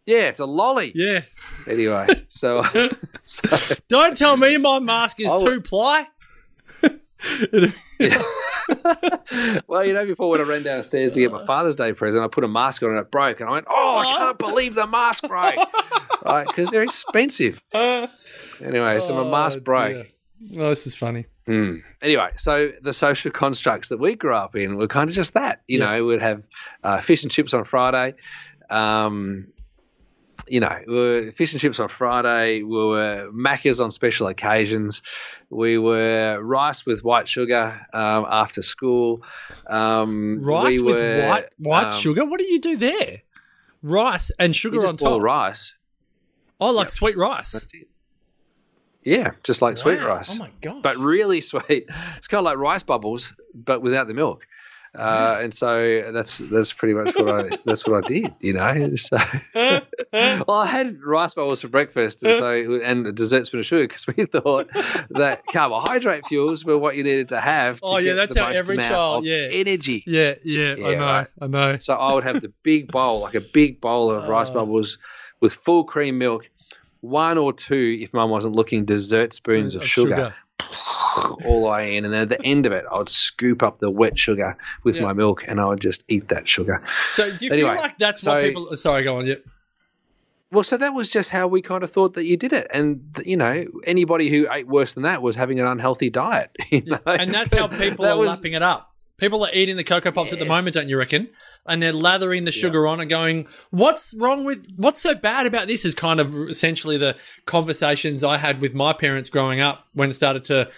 Yeah, 0.06 0.30
it's 0.30 0.40
a 0.40 0.46
lolly. 0.46 0.92
Yeah. 0.96 1.22
Anyway, 1.70 2.08
so, 2.28 2.62
so 3.22 3.76
Don't 3.88 4.16
tell 4.16 4.38
me 4.38 4.58
my 4.58 4.80
mask 4.80 5.20
is 5.20 5.28
Oh. 5.30 5.44
two 5.46 5.62
ply. 5.62 6.08
well, 9.68 9.86
you 9.86 9.94
know, 9.94 10.06
before 10.06 10.30
when 10.30 10.42
I 10.42 10.44
ran 10.44 10.64
downstairs 10.64 11.12
to 11.12 11.20
get 11.20 11.32
my 11.32 11.46
Father's 11.46 11.76
Day 11.76 11.94
present, 11.94 12.24
I 12.24 12.28
put 12.28 12.44
a 12.44 12.48
mask 12.48 12.84
on 12.84 12.90
and 12.92 13.00
it 13.00 13.12
broke, 13.12 13.40
and 13.40 13.50
I 13.50 13.54
went, 13.54 13.66
"Oh, 13.70 13.98
I 14.00 14.18
can't 14.18 14.38
believe 14.38 14.76
the 14.76 14.88
mask 14.88 15.28
broke!" 15.28 15.56
right, 16.26 16.46
because 16.48 16.70
they're 16.70 16.84
expensive. 16.84 17.64
Anyway, 17.74 19.00
so 19.00 19.24
my 19.24 19.30
mask 19.30 19.60
broke. 19.62 20.08
Oh, 20.58 20.70
this 20.70 20.86
is 20.88 20.96
funny. 20.96 21.26
Hmm. 21.46 21.78
Anyway, 22.02 22.28
so 22.38 22.72
the 22.82 22.94
social 22.94 23.32
constructs 23.32 23.90
that 23.90 23.98
we 24.00 24.16
grew 24.16 24.34
up 24.34 24.56
in 24.56 24.78
were 24.78 24.88
kind 24.88 25.10
of 25.10 25.16
just 25.16 25.34
that. 25.36 25.62
You 25.68 25.80
Yeah. 25.80 25.98
know, 25.98 26.06
we'd 26.06 26.22
have 26.22 26.44
uh, 26.84 27.02
fish 27.02 27.24
and 27.24 27.32
chips 27.32 27.54
on 27.54 27.64
Friday. 27.66 28.16
Um, 28.70 29.48
you 30.48 30.60
know, 30.60 30.78
we 30.88 30.94
were 30.94 31.32
fish 31.32 31.54
and 31.54 31.62
chips 31.62 31.80
on 31.80 31.90
Friday. 31.90 32.62
We 32.62 32.78
were 32.78 33.30
Maccas 33.32 33.84
on 33.84 33.92
special 33.92 34.28
occasions. 34.28 35.02
We 35.50 35.78
were 35.78 36.40
rice 36.42 36.86
with 36.86 37.04
white 37.04 37.28
sugar 37.28 37.80
um, 37.94 38.26
after 38.30 38.62
school. 38.62 39.24
Um, 39.68 40.40
Rice 40.44 40.80
we 40.80 40.82
with 40.82 41.00
were, 41.00 41.28
white 41.28 41.46
white 41.58 41.94
um, 41.94 42.00
sugar. 42.00 42.26
What 42.26 42.40
do 42.40 42.46
you 42.46 42.60
do 42.60 42.78
there? 42.78 43.22
Rice 43.82 44.32
and 44.40 44.56
sugar 44.56 44.86
on 44.86 44.98
top. 44.98 45.22
rice. 45.22 45.74
Oh, 46.60 46.72
like 46.72 46.90
sweet 46.90 47.18
rice. 47.18 47.68
Yeah, 49.04 49.32
just 49.44 49.62
like 49.62 49.78
sweet 49.78 50.00
rice. 50.00 50.32
Oh 50.36 50.40
my 50.40 50.50
god! 50.62 50.82
but 50.82 50.98
really 50.98 51.42
sweet. 51.42 51.86
It's 52.18 52.28
kind 52.28 52.40
of 52.40 52.46
like 52.46 52.58
rice 52.58 52.84
bubbles, 52.84 53.34
but 53.54 53.82
without 53.82 54.08
the 54.08 54.14
milk. 54.14 54.48
Uh, 54.98 55.40
and 55.42 55.54
so 55.54 56.12
that's 56.14 56.38
that's 56.38 56.72
pretty 56.74 56.94
much 56.94 57.16
what 57.16 57.30
I 57.30 57.58
that's 57.66 57.86
what 57.88 58.04
I 58.04 58.08
did, 58.08 58.34
you 58.40 58.54
know. 58.54 58.96
So, 58.96 59.18
well, 60.14 60.52
I 60.52 60.66
had 60.66 61.02
rice 61.04 61.34
bubbles 61.34 61.62
for 61.62 61.68
breakfast, 61.68 62.24
and 62.24 62.38
so 62.38 62.80
and 62.84 63.06
a 63.08 63.12
dessert 63.12 63.46
spoon 63.48 63.60
of 63.60 63.66
sugar 63.66 63.88
because 63.88 64.08
we 64.08 64.26
thought 64.32 64.70
that 65.12 65.44
carbohydrate 65.52 66.28
fuels 66.28 66.64
were 66.66 66.78
what 66.78 66.96
you 66.96 67.04
needed 67.04 67.30
to 67.30 67.40
have. 67.40 67.80
To 67.82 67.86
Oh, 67.86 67.98
yeah, 67.98 68.12
get 68.12 68.16
that's 68.16 68.34
the 68.36 68.44
how 68.44 68.50
every 68.50 68.78
child- 68.78 69.26
yeah. 69.26 69.48
energy. 69.52 70.04
yeah, 70.08 70.36
yeah, 70.44 70.72
I 70.74 70.76
know, 70.76 70.98
right. 71.06 71.28
I 71.42 71.48
know. 71.48 71.78
So 71.80 71.94
I 71.94 72.14
would 72.14 72.24
have 72.24 72.42
the 72.42 72.54
big 72.64 72.92
bowl, 72.92 73.20
like 73.22 73.36
a 73.36 73.42
big 73.42 73.82
bowl 73.82 74.12
of 74.12 74.28
rice 74.30 74.50
Oh. 74.50 74.54
bubbles 74.56 74.98
with 75.42 75.54
full 75.56 75.84
cream 75.84 76.18
milk, 76.18 76.50
one 77.02 77.38
or 77.38 77.52
two, 77.54 77.98
if 78.02 78.14
mum 78.14 78.30
wasn't 78.30 78.56
looking, 78.56 78.86
dessert 78.86 79.34
spoons 79.34 79.76
of 79.76 79.86
sugar 79.86 80.34
all 81.46 81.62
the 81.64 81.70
way 81.70 81.98
in, 81.98 82.06
and 82.06 82.14
then 82.14 82.22
at 82.24 82.30
the 82.30 82.42
end 82.44 82.66
of 82.66 82.72
it, 82.72 82.86
I 82.92 82.98
would 82.98 83.10
scoop 83.10 83.64
up 83.64 83.78
the 83.80 83.90
wet 83.90 84.18
sugar 84.20 84.58
with 84.84 84.96
Yeah. 84.98 85.04
my 85.04 85.14
milk, 85.14 85.46
and 85.48 85.60
I 85.60 85.66
would 85.66 85.80
just 85.82 86.04
eat 86.08 86.28
that 86.30 86.48
sugar. 86.48 86.82
So 87.14 87.30
do 87.36 87.46
you 87.46 87.52
Anyway, 87.52 87.72
feel 87.74 87.82
like 87.82 87.98
that's 87.98 88.22
so- 88.22 88.34
what 88.34 88.44
people? 88.44 88.70
Uh, 88.72 88.76
sorry, 88.76 89.04
go 89.04 89.18
on. 89.18 89.26
Yep. 89.26 89.44
Well, 90.52 90.64
so 90.64 90.78
that 90.78 90.94
was 90.94 91.10
just 91.10 91.32
how 91.32 91.48
we 91.48 91.62
kind 91.62 91.84
of 91.84 91.92
thought 91.92 92.14
that 92.14 92.26
you 92.26 92.38
did 92.38 92.54
it, 92.54 92.68
and 92.72 93.02
you 93.26 93.36
know, 93.36 93.66
anybody 93.84 94.30
who 94.30 94.48
ate 94.52 94.68
worse 94.68 94.94
than 94.94 95.04
that 95.04 95.22
was 95.22 95.36
having 95.36 95.60
an 95.60 95.66
unhealthy 95.66 96.10
diet. 96.10 96.52
you 96.72 96.82
know? 96.86 97.00
And 97.06 97.34
that's 97.34 97.54
how 97.54 97.68
people 97.78 98.06
That 98.06 98.14
are 98.14 98.20
was- 98.20 98.30
lapping 98.30 98.54
it 98.54 98.62
up. 98.62 98.92
People 99.18 99.46
are 99.46 99.54
eating 99.54 99.78
the 99.78 99.84
cocoa 99.84 100.12
pops 100.12 100.34
at 100.34 100.40
the 100.40 100.46
moment, 100.46 100.74
don't 100.74 100.90
you 100.90 100.98
reckon? 100.98 101.30
And 101.66 101.82
they're 101.82 101.94
lathering 101.94 102.44
the 102.46 102.52
sugar 102.52 102.86
on 102.86 103.00
and 103.00 103.10
going, 103.10 103.48
"What's 103.72 104.14
wrong 104.14 104.44
with? 104.44 104.68
What's 104.76 105.02
so 105.02 105.16
bad 105.16 105.46
about 105.46 105.68
this?" 105.68 105.86
Is 105.86 105.96
kind 105.96 106.20
of 106.20 106.50
essentially 106.50 106.98
the 106.98 107.16
conversations 107.46 108.24
I 108.24 108.38
had 108.38 108.60
with 108.62 108.74
my 108.74 108.92
parents 108.94 109.30
growing 109.30 109.62
up 109.62 109.88
when 109.94 110.10
it 110.10 110.14
started 110.16 110.44
to 110.46 110.70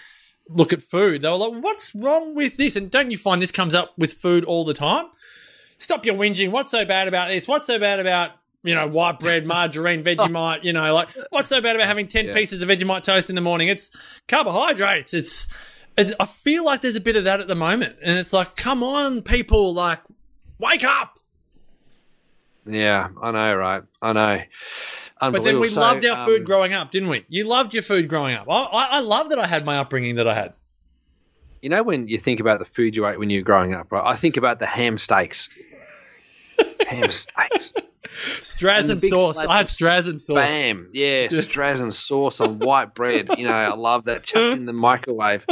look 0.48 0.72
at 0.72 0.82
food. 0.82 1.22
They 1.22 1.28
were 1.28 1.34
like, 1.34 1.62
"What's 1.64 1.94
wrong 1.94 2.34
with 2.34 2.56
this?" 2.56 2.76
And 2.76 2.90
don't 2.90 3.10
you 3.10 3.18
find 3.18 3.42
this 3.42 3.50
comes 3.50 3.74
up 3.74 3.92
with 3.98 4.12
food 4.14 4.44
all 4.44 4.64
the 4.64 4.74
time? 4.74 5.06
Stop 5.78 6.06
your 6.06 6.14
whinging. 6.14 6.50
What's 6.50 6.70
so 6.70 6.84
bad 6.84 7.08
about 7.08 7.28
this? 7.28 7.48
What's 7.48 7.66
so 7.66 7.78
bad 7.78 7.98
about 8.00 8.32
you 8.62 8.74
know 8.74 8.86
white 8.86 9.18
bread, 9.18 9.46
margarine, 9.54 10.04
Vegemite? 10.04 10.62
You 10.62 10.72
know, 10.72 10.94
like 10.94 11.08
what's 11.30 11.48
so 11.48 11.60
bad 11.60 11.74
about 11.76 11.88
having 11.88 12.06
ten 12.06 12.26
Yeah. 12.26 12.34
pieces 12.34 12.62
of 12.62 12.68
Vegemite 12.68 13.02
toast 13.02 13.28
in 13.30 13.34
the 13.34 13.40
morning? 13.40 13.66
It's 13.66 13.90
carbohydrates. 14.28 15.12
It's 15.12 15.44
it, 15.44 15.48
I 15.98 16.26
feel 16.26 16.64
like 16.64 16.80
there's 16.80 16.96
a 16.96 17.00
bit 17.00 17.16
of 17.16 17.24
that 17.24 17.40
at 17.40 17.48
the 17.48 17.54
moment, 17.54 17.96
and 18.02 18.18
it's 18.18 18.32
like, 18.32 18.56
come 18.56 18.82
on, 18.82 19.22
people, 19.22 19.74
like, 19.74 20.00
wake 20.58 20.84
up! 20.84 21.18
yeah, 22.66 23.08
I 23.20 23.30
know, 23.30 23.54
right? 23.56 23.82
I 24.02 24.12
know. 24.12 24.42
But 25.20 25.42
then 25.42 25.58
we 25.58 25.68
So, 25.68 25.80
loved 25.80 26.04
our 26.04 26.26
food 26.26 26.40
um, 26.40 26.44
growing 26.44 26.72
up, 26.74 26.90
didn't 26.90 27.08
we? 27.08 27.24
You 27.28 27.44
loved 27.44 27.74
your 27.74 27.82
food 27.82 28.08
growing 28.08 28.36
up. 28.36 28.46
I, 28.48 28.62
I, 28.62 28.88
I 28.92 29.00
love 29.00 29.30
that 29.30 29.38
I 29.38 29.46
had 29.46 29.64
my 29.64 29.78
upbringing 29.78 30.16
that 30.16 30.28
I 30.28 30.34
had. 30.34 30.52
You 31.62 31.70
know, 31.70 31.82
when 31.82 32.06
you 32.06 32.18
think 32.18 32.38
about 32.38 32.60
the 32.60 32.64
food 32.64 32.94
you 32.94 33.06
ate 33.06 33.18
when 33.18 33.30
you 33.30 33.40
were 33.40 33.44
growing 33.44 33.74
up, 33.74 33.90
right? 33.90 34.02
I 34.04 34.14
think 34.14 34.36
about 34.36 34.60
the 34.60 34.66
ham 34.66 34.96
steaks. 34.96 35.48
ham 36.86 37.10
steaks. 37.10 37.72
Strazen 38.42 38.90
And 38.90 39.02
sauce. 39.02 39.38
I 39.38 39.56
had 39.56 39.66
of 39.66 39.70
Strazen 39.70 40.20
sauce. 40.20 40.36
Bam. 40.36 40.90
Yeah, 40.92 41.28
Strazen 41.28 41.92
sauce 41.92 42.40
on 42.40 42.58
white 42.58 42.94
bread. 42.94 43.28
You 43.36 43.46
know, 43.46 43.52
I 43.52 43.74
love 43.74 44.04
that 44.04 44.24
chucked 44.24 44.56
in 44.56 44.66
the 44.66 44.72
microwave 44.72 45.44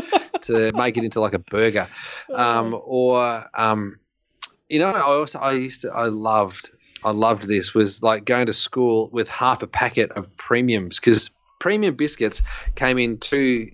to 0.43 0.73
make 0.73 0.97
it 0.97 1.05
into 1.05 1.21
like 1.21 1.35
a 1.35 1.39
burger. 1.39 1.89
Um, 2.33 2.79
or, 2.85 3.47
um, 3.55 3.99
you 4.69 4.79
know, 4.79 4.91
I 4.91 5.01
also, 5.01 5.39
I 5.39 5.53
used 5.53 5.83
to, 5.83 5.93
I 5.93 6.07
loved, 6.07 6.71
I 7.05 7.11
loved 7.11 7.47
this 7.47 7.75
was 7.75 8.03
like 8.03 8.25
going 8.25 8.47
to 8.47 8.53
school 8.53 9.09
with 9.13 9.29
half 9.29 9.63
a 9.63 9.67
packet 9.67 10.11
of 10.13 10.35
premiums 10.37 10.99
because 10.99 11.31
premium 11.59 11.95
biscuits 11.95 12.43
came 12.75 12.99
in 12.99 13.19
two 13.19 13.71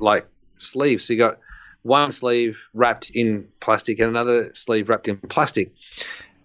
like 0.00 0.26
sleeves. 0.58 1.04
So 1.04 1.12
you 1.12 1.18
got 1.18 1.38
one 1.82 2.10
sleeve 2.10 2.58
wrapped 2.74 3.10
in 3.14 3.46
plastic 3.60 4.00
and 4.00 4.08
another 4.08 4.52
sleeve 4.54 4.88
wrapped 4.88 5.06
in 5.06 5.18
plastic. 5.18 5.72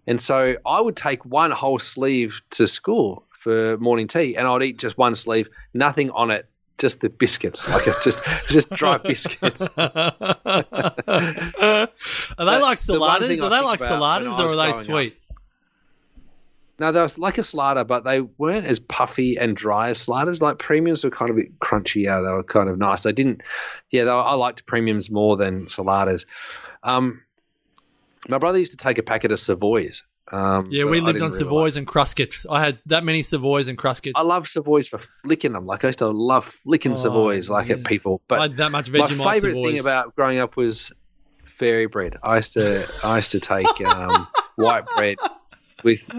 And 0.07 0.19
so 0.19 0.55
I 0.65 0.81
would 0.81 0.95
take 0.95 1.23
one 1.25 1.51
whole 1.51 1.79
sleeve 1.79 2.41
to 2.51 2.67
school 2.67 3.25
for 3.31 3.77
morning 3.77 4.07
tea, 4.07 4.35
and 4.35 4.47
I'd 4.47 4.63
eat 4.63 4.77
just 4.77 4.97
one 4.97 5.15
sleeve, 5.15 5.49
nothing 5.73 6.11
on 6.11 6.31
it, 6.31 6.47
just 6.77 7.01
the 7.01 7.09
biscuits, 7.09 7.69
like 7.69 7.85
just 8.01 8.23
just 8.49 8.69
dry 8.71 8.97
biscuits. 9.03 9.61
are 9.61 9.67
they 9.77 10.21
like 12.37 12.79
the 12.79 12.93
saladas? 12.93 13.39
I 13.39 13.45
Are 13.45 13.49
they 13.49 13.61
like 13.61 13.79
saladas 13.79 14.39
or 14.39 14.53
are 14.53 14.55
they 14.55 14.83
sweet? 14.83 15.17
No, 16.81 16.91
they 16.91 16.99
was 16.99 17.19
like 17.19 17.37
a 17.37 17.43
slider, 17.43 17.83
but 17.83 18.03
they 18.05 18.21
weren't 18.21 18.65
as 18.65 18.79
puffy 18.79 19.37
and 19.37 19.55
dry 19.55 19.91
as 19.91 19.99
sliders. 19.99 20.41
Like 20.41 20.57
premiums 20.57 21.03
were 21.03 21.11
kind 21.11 21.29
of 21.29 21.37
a 21.37 21.41
bit 21.41 21.59
crunchier. 21.59 22.25
They 22.27 22.33
were 22.33 22.43
kind 22.43 22.69
of 22.69 22.79
nice. 22.79 23.03
They 23.03 23.13
didn't, 23.13 23.43
yeah, 23.91 24.05
were, 24.05 24.13
I 24.13 24.33
liked 24.33 24.65
premiums 24.65 25.11
more 25.11 25.37
than 25.37 25.67
saladas. 25.67 26.25
Um, 26.81 27.21
my 28.27 28.37
brother 28.37 28.59
used 28.59 28.71
to 28.71 28.77
take 28.77 28.97
a 28.97 29.03
packet 29.03 29.31
of 29.31 29.39
Savoys. 29.39 30.03
Um, 30.31 30.67
Yeah, 30.71 30.85
we 30.85 31.01
lived 31.01 31.21
on 31.21 31.29
really 31.31 31.39
Savoys 31.39 31.75
and 31.75 31.85
Cruskits. 31.85 32.45
I 32.49 32.63
had 32.63 32.77
that 32.85 33.03
many 33.03 33.21
Savoys 33.23 33.67
and 33.67 33.77
Cruskits. 33.77 34.13
I 34.15 34.21
love 34.21 34.47
Savoys 34.47 34.87
for 34.87 34.99
flicking 35.23 35.51
them. 35.53 35.65
Like 35.65 35.83
I 35.83 35.89
used 35.89 35.99
to 35.99 36.07
love 36.07 36.45
flicking 36.45 36.93
Oh, 36.93 36.95
Savoys 36.95 37.49
like 37.49 37.67
yeah. 37.67 37.75
at 37.75 37.83
people. 37.83 38.21
But 38.27 38.55
that 38.57 38.71
much 38.71 38.89
my 38.91 38.99
Vegemite 38.99 39.33
favourite 39.33 39.55
Savoys. 39.55 39.71
thing 39.71 39.79
about 39.79 40.15
growing 40.15 40.39
up 40.39 40.55
was 40.55 40.91
fairy 41.45 41.87
bread. 41.87 42.17
I 42.23 42.37
used 42.37 42.53
to 42.53 42.87
I 43.03 43.17
used 43.17 43.31
to 43.33 43.39
take 43.39 43.67
um, 43.85 44.27
white 44.55 44.85
bread 44.95 45.17
with 45.83 46.09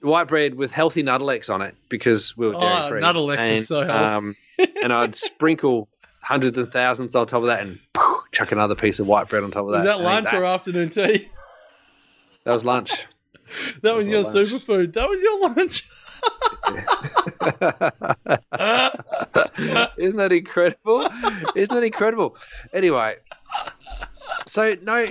white 0.00 0.26
bread 0.28 0.54
with 0.54 0.72
healthy 0.72 1.02
Nuttelex 1.02 1.52
on 1.52 1.62
it 1.62 1.76
because 1.88 2.36
we 2.36 2.46
were 2.48 2.54
Oh, 2.56 2.60
dairy 2.60 2.88
free. 2.88 3.00
Nuttelex 3.02 3.32
is 3.34 3.58
and, 3.58 3.66
so 3.66 3.84
healthy. 3.84 4.14
Um, 4.14 4.36
and 4.82 4.92
I'd 4.92 5.14
sprinkle 5.14 5.88
hundreds 6.22 6.58
and 6.58 6.70
thousands 6.72 7.14
on 7.14 7.26
top 7.26 7.42
of 7.42 7.46
that 7.48 7.60
and 7.60 7.78
chuck 8.32 8.52
another 8.52 8.74
piece 8.74 8.98
of 8.98 9.06
white 9.06 9.28
bread 9.28 9.42
on 9.42 9.50
top 9.50 9.64
of 9.66 9.72
that. 9.72 9.78
Is 9.78 9.84
that 9.84 10.00
lunch 10.00 10.26
that. 10.26 10.34
or 10.34 10.44
afternoon 10.44 10.90
tea? 10.90 11.26
that 12.44 12.52
was 12.52 12.64
lunch? 12.64 12.92
That 13.82 13.96
was 13.96 14.06
was 14.06 14.12
your 14.12 14.22
superfood. 14.22 14.92
That 14.92 15.08
was 15.08 15.20
your 15.20 15.40
lunch. 15.40 15.84
Isn't 19.98 20.18
that 20.18 20.30
incredible? 20.32 21.00
Isn't 21.56 21.74
that 21.74 21.82
incredible? 21.82 22.36
Anyway, 22.72 23.16
so 24.46 24.76
no, 24.82 25.04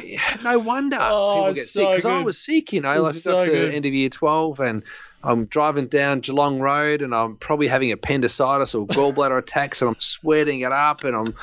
no 0.43 0.59
wonder 0.59 0.97
Oh, 1.01 1.35
people 1.39 1.53
get 1.53 1.69
so 1.69 1.81
sick 1.81 1.89
because 1.89 2.05
I 2.05 2.21
was 2.21 2.37
sick. 2.39 2.71
You 2.71 2.79
know, 2.81 3.01
like 3.01 3.13
I 3.13 3.17
It's 3.17 3.25
got 3.25 3.41
so 3.41 3.45
to 3.45 3.51
good. 3.51 3.73
end 3.73 3.85
of 3.85 3.93
year 3.93 4.09
twelve 4.09 4.59
and. 4.59 4.83
I'm 5.23 5.45
driving 5.45 5.87
down 5.87 6.21
Geelong 6.21 6.59
Road 6.59 7.01
and 7.01 7.13
I'm 7.13 7.35
probably 7.37 7.67
having 7.67 7.91
appendicitis 7.91 8.73
or 8.75 8.87
gallbladder 8.87 9.37
attacks 9.43 9.81
and 9.81 9.89
I'm 9.89 9.99
sweating 9.99 10.61
it 10.61 10.71
up 10.71 11.03
and 11.03 11.15
I'm 11.15 11.35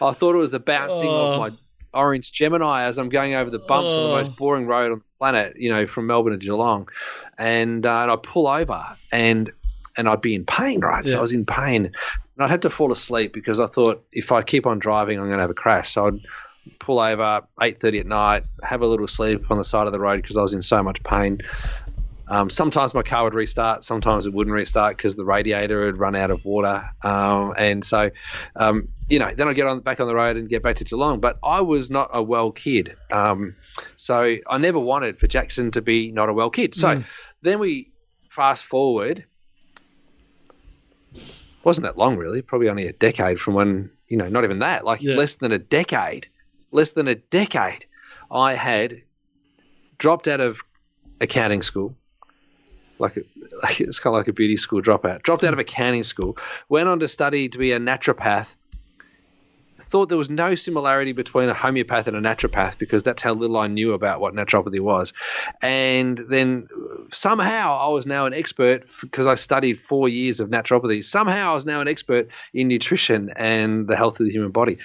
I 0.00 0.12
thought 0.12 0.34
it 0.34 0.38
was 0.38 0.50
the 0.50 0.60
bouncing 0.60 1.08
Oh. 1.08 1.32
of 1.32 1.38
my 1.40 1.56
orange 1.94 2.32
Gemini 2.32 2.84
as 2.84 2.98
I'm 2.98 3.08
going 3.08 3.34
over 3.34 3.50
the 3.50 3.58
bumps 3.58 3.94
on 3.94 4.02
the 4.04 4.08
Oh. 4.10 4.16
most 4.16 4.36
boring 4.36 4.66
road 4.66 4.92
on 4.92 4.98
the 4.98 5.04
planet, 5.18 5.54
you 5.56 5.70
know, 5.72 5.86
from 5.86 6.06
Melbourne 6.06 6.32
to 6.32 6.38
Geelong. 6.38 6.88
And, 7.38 7.84
uh, 7.86 8.02
and 8.02 8.10
I 8.10 8.16
pull 8.16 8.46
over 8.46 8.84
and 9.10 9.50
and 9.98 10.08
I'd 10.08 10.22
be 10.22 10.34
in 10.34 10.46
pain, 10.46 10.80
right? 10.80 11.06
So 11.06 11.18
I 11.18 11.20
was 11.20 11.34
in 11.34 11.44
pain. 11.44 11.84
And 11.84 11.94
I'd 12.38 12.48
have 12.48 12.60
to 12.60 12.70
fall 12.70 12.92
asleep 12.92 13.34
because 13.34 13.60
I 13.60 13.66
thought 13.66 14.02
if 14.10 14.32
I 14.32 14.40
keep 14.42 14.66
on 14.66 14.78
driving, 14.78 15.18
I'm 15.18 15.26
going 15.26 15.36
to 15.36 15.42
have 15.42 15.50
a 15.50 15.54
crash. 15.54 15.92
So 15.92 16.06
I'd 16.06 16.18
pull 16.78 16.98
over 16.98 17.42
8.30 17.60 18.00
at 18.00 18.06
night, 18.06 18.44
have 18.62 18.80
a 18.80 18.86
little 18.86 19.06
sleep 19.06 19.50
on 19.50 19.58
the 19.58 19.64
side 19.66 19.86
of 19.86 19.92
the 19.92 20.00
road 20.00 20.22
because 20.22 20.38
I 20.38 20.40
was 20.40 20.54
in 20.54 20.62
so 20.62 20.82
much 20.82 21.02
pain. 21.02 21.40
Um, 22.32 22.48
sometimes 22.48 22.94
my 22.94 23.02
car 23.02 23.24
would 23.24 23.34
restart, 23.34 23.84
sometimes 23.84 24.24
it 24.24 24.32
wouldn't 24.32 24.54
restart 24.54 24.96
because 24.96 25.16
the 25.16 25.24
radiator 25.24 25.84
had 25.84 25.98
run 25.98 26.16
out 26.16 26.30
of 26.30 26.42
water. 26.46 26.82
Um, 27.02 27.52
and 27.58 27.84
so, 27.84 28.10
um, 28.56 28.88
you 29.10 29.18
know, 29.18 29.30
then 29.36 29.50
I'd 29.50 29.54
get 29.54 29.66
on 29.66 29.80
back 29.80 30.00
on 30.00 30.06
the 30.06 30.14
road 30.14 30.38
and 30.38 30.48
get 30.48 30.62
back 30.62 30.76
to 30.76 30.84
Geelong. 30.84 31.20
But 31.20 31.38
I 31.44 31.60
was 31.60 31.90
not 31.90 32.08
a 32.14 32.22
well 32.22 32.50
kid. 32.50 32.96
Um, 33.12 33.54
so 33.96 34.36
I 34.48 34.56
never 34.56 34.78
wanted 34.78 35.18
for 35.18 35.26
Jackson 35.26 35.70
to 35.72 35.82
be 35.82 36.10
not 36.10 36.30
a 36.30 36.32
well 36.32 36.48
kid. 36.48 36.74
So 36.74 37.02
then 37.42 37.58
we 37.58 37.90
fast 38.30 38.64
forward. 38.64 39.26
Wasn't 41.64 41.84
that 41.84 41.98
long, 41.98 42.16
really? 42.16 42.40
Probably 42.40 42.70
only 42.70 42.86
a 42.86 42.94
decade 42.94 43.38
from 43.38 43.52
when, 43.52 43.90
you 44.08 44.16
know, 44.16 44.30
not 44.30 44.44
even 44.44 44.60
that, 44.60 44.86
like 44.86 45.02
Yeah. 45.02 45.16
less 45.16 45.34
than 45.34 45.52
a 45.52 45.58
decade. 45.58 46.28
Less 46.70 46.92
than 46.92 47.08
a 47.08 47.14
decade. 47.16 47.84
I 48.30 48.54
had 48.54 49.02
dropped 49.98 50.28
out 50.28 50.40
of 50.40 50.62
accounting 51.20 51.60
school. 51.60 51.94
Like, 53.02 53.18
a, 53.18 53.22
like 53.62 53.80
it's 53.80 54.00
kind 54.00 54.14
of 54.14 54.20
like 54.20 54.28
a 54.28 54.32
beauty 54.32 54.56
school 54.56 54.80
dropout. 54.80 55.22
Dropped 55.22 55.44
out 55.44 55.52
of 55.52 55.58
accounting 55.58 56.04
school, 56.04 56.38
went 56.68 56.88
on 56.88 57.00
to 57.00 57.08
study 57.08 57.48
to 57.50 57.58
be 57.58 57.72
a 57.72 57.78
naturopath. 57.78 58.54
Thought 59.92 60.08
there 60.08 60.16
was 60.16 60.30
no 60.30 60.54
similarity 60.54 61.12
between 61.12 61.50
a 61.50 61.54
homeopath 61.54 62.06
and 62.06 62.16
a 62.16 62.20
naturopath 62.22 62.78
because 62.78 63.02
that's 63.02 63.20
how 63.20 63.34
little 63.34 63.58
I 63.58 63.66
knew 63.66 63.92
about 63.92 64.22
what 64.22 64.32
naturopathy 64.32 64.80
was. 64.80 65.12
And 65.60 66.16
then 66.16 66.66
somehow 67.12 67.76
I 67.78 67.88
was 67.88 68.06
now 68.06 68.24
an 68.24 68.32
expert 68.32 68.86
because 69.02 69.26
I 69.26 69.34
studied 69.34 69.78
four 69.78 70.08
years 70.08 70.40
of 70.40 70.48
naturopathy. 70.48 71.04
Somehow 71.04 71.50
I 71.50 71.52
was 71.52 71.66
now 71.66 71.82
an 71.82 71.88
expert 71.88 72.28
in 72.54 72.68
nutrition 72.68 73.34
and 73.36 73.86
the 73.86 73.94
health 73.94 74.18
of 74.18 74.24
the 74.24 74.32
human 74.32 74.50
body. 74.50 74.78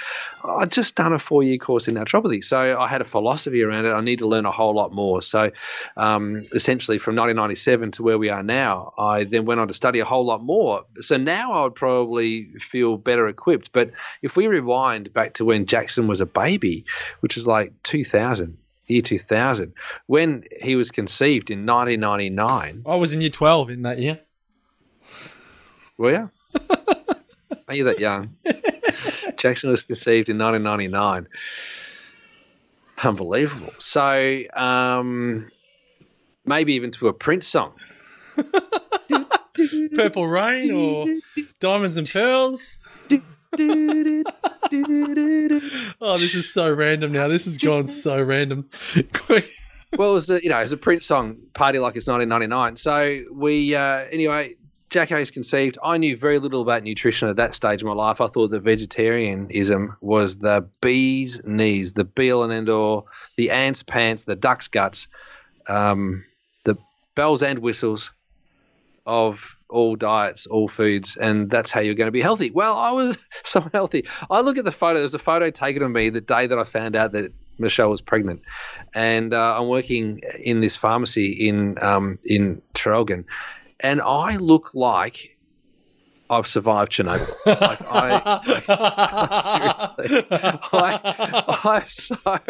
I'd 0.43 0.73
just 0.73 0.97
done 0.97 1.13
a 1.13 1.19
four 1.19 1.41
year 1.41 1.57
course 1.57 1.87
in 1.87 1.95
naturopathy. 1.95 2.43
So 2.43 2.77
I 2.77 2.89
had 2.89 2.99
a 2.99 3.05
philosophy 3.05 3.63
around 3.63 3.85
it. 3.85 3.91
I 3.91 4.01
need 4.01 4.19
to 4.19 4.27
learn 4.27 4.45
a 4.45 4.51
whole 4.51 4.75
lot 4.75 4.91
more. 4.91 5.21
So 5.21 5.51
um, 5.95 6.45
essentially, 6.51 6.99
from 6.99 7.15
1997 7.15 7.91
to 7.93 8.03
where 8.03 8.17
we 8.17 8.27
are 8.27 8.43
now, 8.43 8.93
I 8.97 9.23
then 9.23 9.45
went 9.45 9.61
on 9.61 9.69
to 9.69 9.73
study 9.73 9.99
a 9.99 10.05
whole 10.05 10.25
lot 10.25 10.43
more. 10.43 10.83
So 10.99 11.15
now 11.15 11.53
I 11.53 11.63
would 11.63 11.75
probably 11.75 12.49
feel 12.59 12.97
better 12.97 13.29
equipped. 13.29 13.71
But 13.71 13.91
if 14.21 14.35
we 14.35 14.47
rewind 14.47 14.96
back 15.03 15.33
to 15.35 15.45
when 15.45 15.65
Jackson 15.65 16.07
was 16.07 16.21
a 16.21 16.25
baby, 16.25 16.85
which 17.21 17.35
was 17.35 17.47
like 17.47 17.71
2000, 17.83 18.57
year 18.87 19.01
2000, 19.01 19.73
when 20.07 20.43
he 20.61 20.75
was 20.75 20.91
conceived 20.91 21.51
in 21.51 21.65
1999, 21.65 22.83
I 22.85 22.95
was 22.95 23.13
in 23.13 23.21
year 23.21 23.29
12 23.29 23.69
in 23.69 23.81
that 23.83 23.99
year. 23.99 24.19
were 25.97 26.11
you? 26.11 26.31
Are 27.67 27.75
you 27.75 27.83
that 27.85 27.99
young? 27.99 28.35
Jackson 29.37 29.69
was 29.69 29.83
conceived 29.83 30.29
in 30.29 30.37
1999. 30.37 31.27
Unbelievable. 33.03 33.71
So, 33.77 34.41
um, 34.53 35.51
maybe 36.45 36.73
even 36.73 36.91
to 36.91 37.09
a 37.09 37.13
Prince 37.13 37.47
song. 37.47 37.73
Purple 39.95 40.27
Rain 40.27 40.71
or 40.71 41.07
Diamonds 41.59 41.97
and 41.97 42.09
Pearls. 42.09 42.77
Oh, 46.01 46.15
this 46.17 46.35
is 46.35 46.51
so 46.53 46.71
random 46.71 47.11
now. 47.11 47.27
This 47.27 47.45
has 47.45 47.57
gone 47.57 47.87
so 47.87 48.21
random. 48.21 48.69
Well, 49.97 50.09
it 50.09 50.13
was 50.13 50.29
a, 50.29 50.43
you 50.43 50.49
know, 50.49 50.57
it 50.57 50.63
was 50.63 50.73
a 50.73 50.77
Prince 50.77 51.05
song, 51.05 51.37
"Party 51.53 51.79
Like 51.79 51.95
It's 51.95 52.07
1999." 52.07 52.75
So 52.75 53.23
we, 53.31 53.73
uh, 53.73 54.05
anyway, 54.11 54.55
Jack 54.89 55.09
Hayes 55.09 55.31
conceived. 55.31 55.77
I 55.83 55.97
knew 55.97 56.15
very 56.15 56.39
little 56.39 56.61
about 56.61 56.83
nutrition 56.83 57.27
at 57.29 57.35
that 57.37 57.53
stage 57.53 57.81
of 57.81 57.87
my 57.87 57.93
life. 57.93 58.21
I 58.21 58.27
thought 58.27 58.49
that 58.49 58.61
vegetarianism 58.61 59.97
was 60.01 60.37
the 60.37 60.67
bee's 60.81 61.41
knees, 61.43 61.93
the 61.93 62.05
be 62.05 62.31
all 62.31 62.43
and 62.43 62.53
end 62.53 62.69
the 63.35 63.51
ant's 63.51 63.83
pants, 63.83 64.25
the 64.25 64.35
duck's 64.35 64.67
guts, 64.67 65.07
um, 65.67 66.23
the 66.63 66.77
bells 67.15 67.43
and 67.43 67.59
whistles 67.59 68.11
of 69.05 69.56
all 69.69 69.95
diets, 69.95 70.47
all 70.47 70.67
foods, 70.67 71.17
and 71.17 71.49
that's 71.49 71.71
how 71.71 71.81
you're 71.81 71.95
going 71.95 72.07
to 72.07 72.11
be 72.11 72.21
healthy. 72.21 72.51
Well, 72.51 72.75
I 72.75 72.91
was 72.91 73.17
so 73.43 73.67
healthy. 73.73 74.05
I 74.29 74.41
look 74.41 74.57
at 74.57 74.65
the 74.65 74.71
photo. 74.71 74.99
There's 74.99 75.13
a 75.13 75.19
photo 75.19 75.49
taken 75.49 75.83
of 75.83 75.91
me 75.91 76.09
the 76.09 76.21
day 76.21 76.47
that 76.47 76.57
I 76.57 76.63
found 76.63 76.95
out 76.95 77.11
that 77.13 77.33
Michelle 77.59 77.89
was 77.89 78.01
pregnant, 78.01 78.41
and 78.93 79.33
uh, 79.33 79.57
I'm 79.59 79.67
working 79.67 80.21
in 80.39 80.61
this 80.61 80.75
pharmacy 80.75 81.47
in 81.47 81.77
um, 81.81 82.19
in 82.23 82.61
Traralgon, 82.75 83.25
and 83.79 84.01
I 84.01 84.37
look 84.37 84.73
like 84.73 85.36
I've 86.29 86.47
survived 86.47 86.91
Chernobyl. 86.91 87.33
Like 87.45 87.81
I, 87.89 88.41
seriously, 90.01 90.27
I, 90.73 91.59
I'm 91.63 91.87
so 91.87 92.49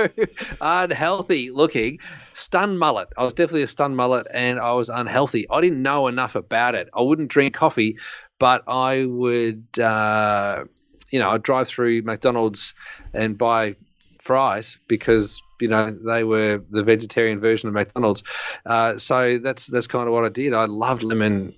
unhealthy 0.61 1.51
looking. 1.51 1.99
Stun 2.33 2.77
mullet. 2.77 3.09
I 3.17 3.23
was 3.23 3.33
definitely 3.33 3.63
a 3.63 3.67
stun 3.67 3.95
mullet, 3.95 4.27
and 4.31 4.59
I 4.59 4.73
was 4.73 4.89
unhealthy. 4.89 5.47
I 5.49 5.61
didn't 5.61 5.81
know 5.81 6.07
enough 6.07 6.35
about 6.35 6.75
it. 6.75 6.89
I 6.93 7.01
wouldn't 7.01 7.29
drink 7.29 7.53
coffee, 7.53 7.97
but 8.39 8.63
I 8.67 9.05
would, 9.05 9.65
uh, 9.79 10.65
you 11.11 11.19
know, 11.19 11.29
I'd 11.29 11.43
drive 11.43 11.67
through 11.67 12.01
McDonald's 12.01 12.73
and 13.13 13.37
buy 13.37 13.75
fries 14.19 14.77
because 14.87 15.41
you 15.61 15.69
know 15.69 15.89
they 15.89 16.23
were 16.23 16.61
the 16.69 16.83
vegetarian 16.83 17.39
version 17.39 17.69
of 17.69 17.73
McDonald's. 17.73 18.23
Uh, 18.65 18.97
so 18.97 19.37
that's 19.37 19.67
that's 19.67 19.87
kind 19.87 20.07
of 20.07 20.13
what 20.13 20.25
I 20.25 20.29
did. 20.29 20.53
I 20.53 20.65
loved 20.65 21.03
lemon 21.03 21.53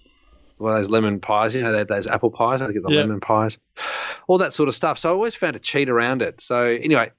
well, 0.59 0.75
those 0.75 0.89
lemon 0.89 1.19
pies, 1.19 1.55
you 1.55 1.61
know, 1.61 1.83
those 1.83 2.05
apple 2.07 2.29
pies. 2.29 2.61
I 2.61 2.71
get 2.71 2.83
the 2.83 2.91
Yeah. 2.91 3.01
lemon 3.01 3.19
pies, 3.19 3.57
all 4.27 4.37
that 4.39 4.53
sort 4.53 4.69
of 4.69 4.75
stuff. 4.75 4.99
So 4.99 5.09
I 5.09 5.13
always 5.13 5.35
found 5.35 5.55
a 5.55 5.59
cheat 5.59 5.89
around 5.89 6.21
it. 6.21 6.41
So 6.41 6.63
anyway, 6.63 7.11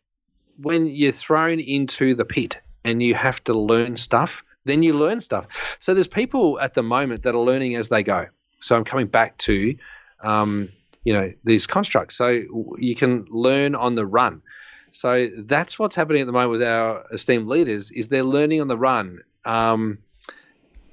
when 0.58 0.86
you're 0.86 1.12
thrown 1.12 1.58
into 1.58 2.14
the 2.14 2.24
pit 2.24 2.58
and 2.84 3.02
you 3.02 3.14
have 3.14 3.42
to 3.44 3.54
learn 3.54 3.96
stuff, 3.96 4.44
then 4.66 4.82
you 4.82 4.92
learn 4.92 5.20
stuff. 5.20 5.46
So 5.78 5.94
there's 5.94 6.06
people 6.06 6.60
at 6.60 6.74
the 6.74 6.82
moment 6.82 7.22
that 7.22 7.34
are 7.34 7.40
learning 7.40 7.76
as 7.76 7.88
they 7.88 8.02
go. 8.02 8.26
So 8.60 8.76
I'm 8.76 8.84
coming 8.84 9.06
back 9.06 9.38
to, 9.38 9.74
um, 10.22 10.68
you 11.04 11.14
know, 11.14 11.32
these 11.44 11.66
constructs. 11.66 12.16
So 12.16 12.42
you 12.78 12.94
can 12.94 13.24
learn 13.30 13.74
on 13.74 13.94
the 13.94 14.06
run. 14.06 14.42
So 14.90 15.28
that's 15.38 15.78
what's 15.78 15.96
happening 15.96 16.20
at 16.20 16.26
the 16.26 16.32
moment 16.32 16.50
with 16.50 16.62
our 16.62 17.06
esteemed 17.10 17.46
leaders 17.48 17.90
is 17.90 18.08
they're 18.08 18.22
learning 18.22 18.60
on 18.60 18.68
the 18.68 18.76
run, 18.76 19.20
um, 19.46 19.98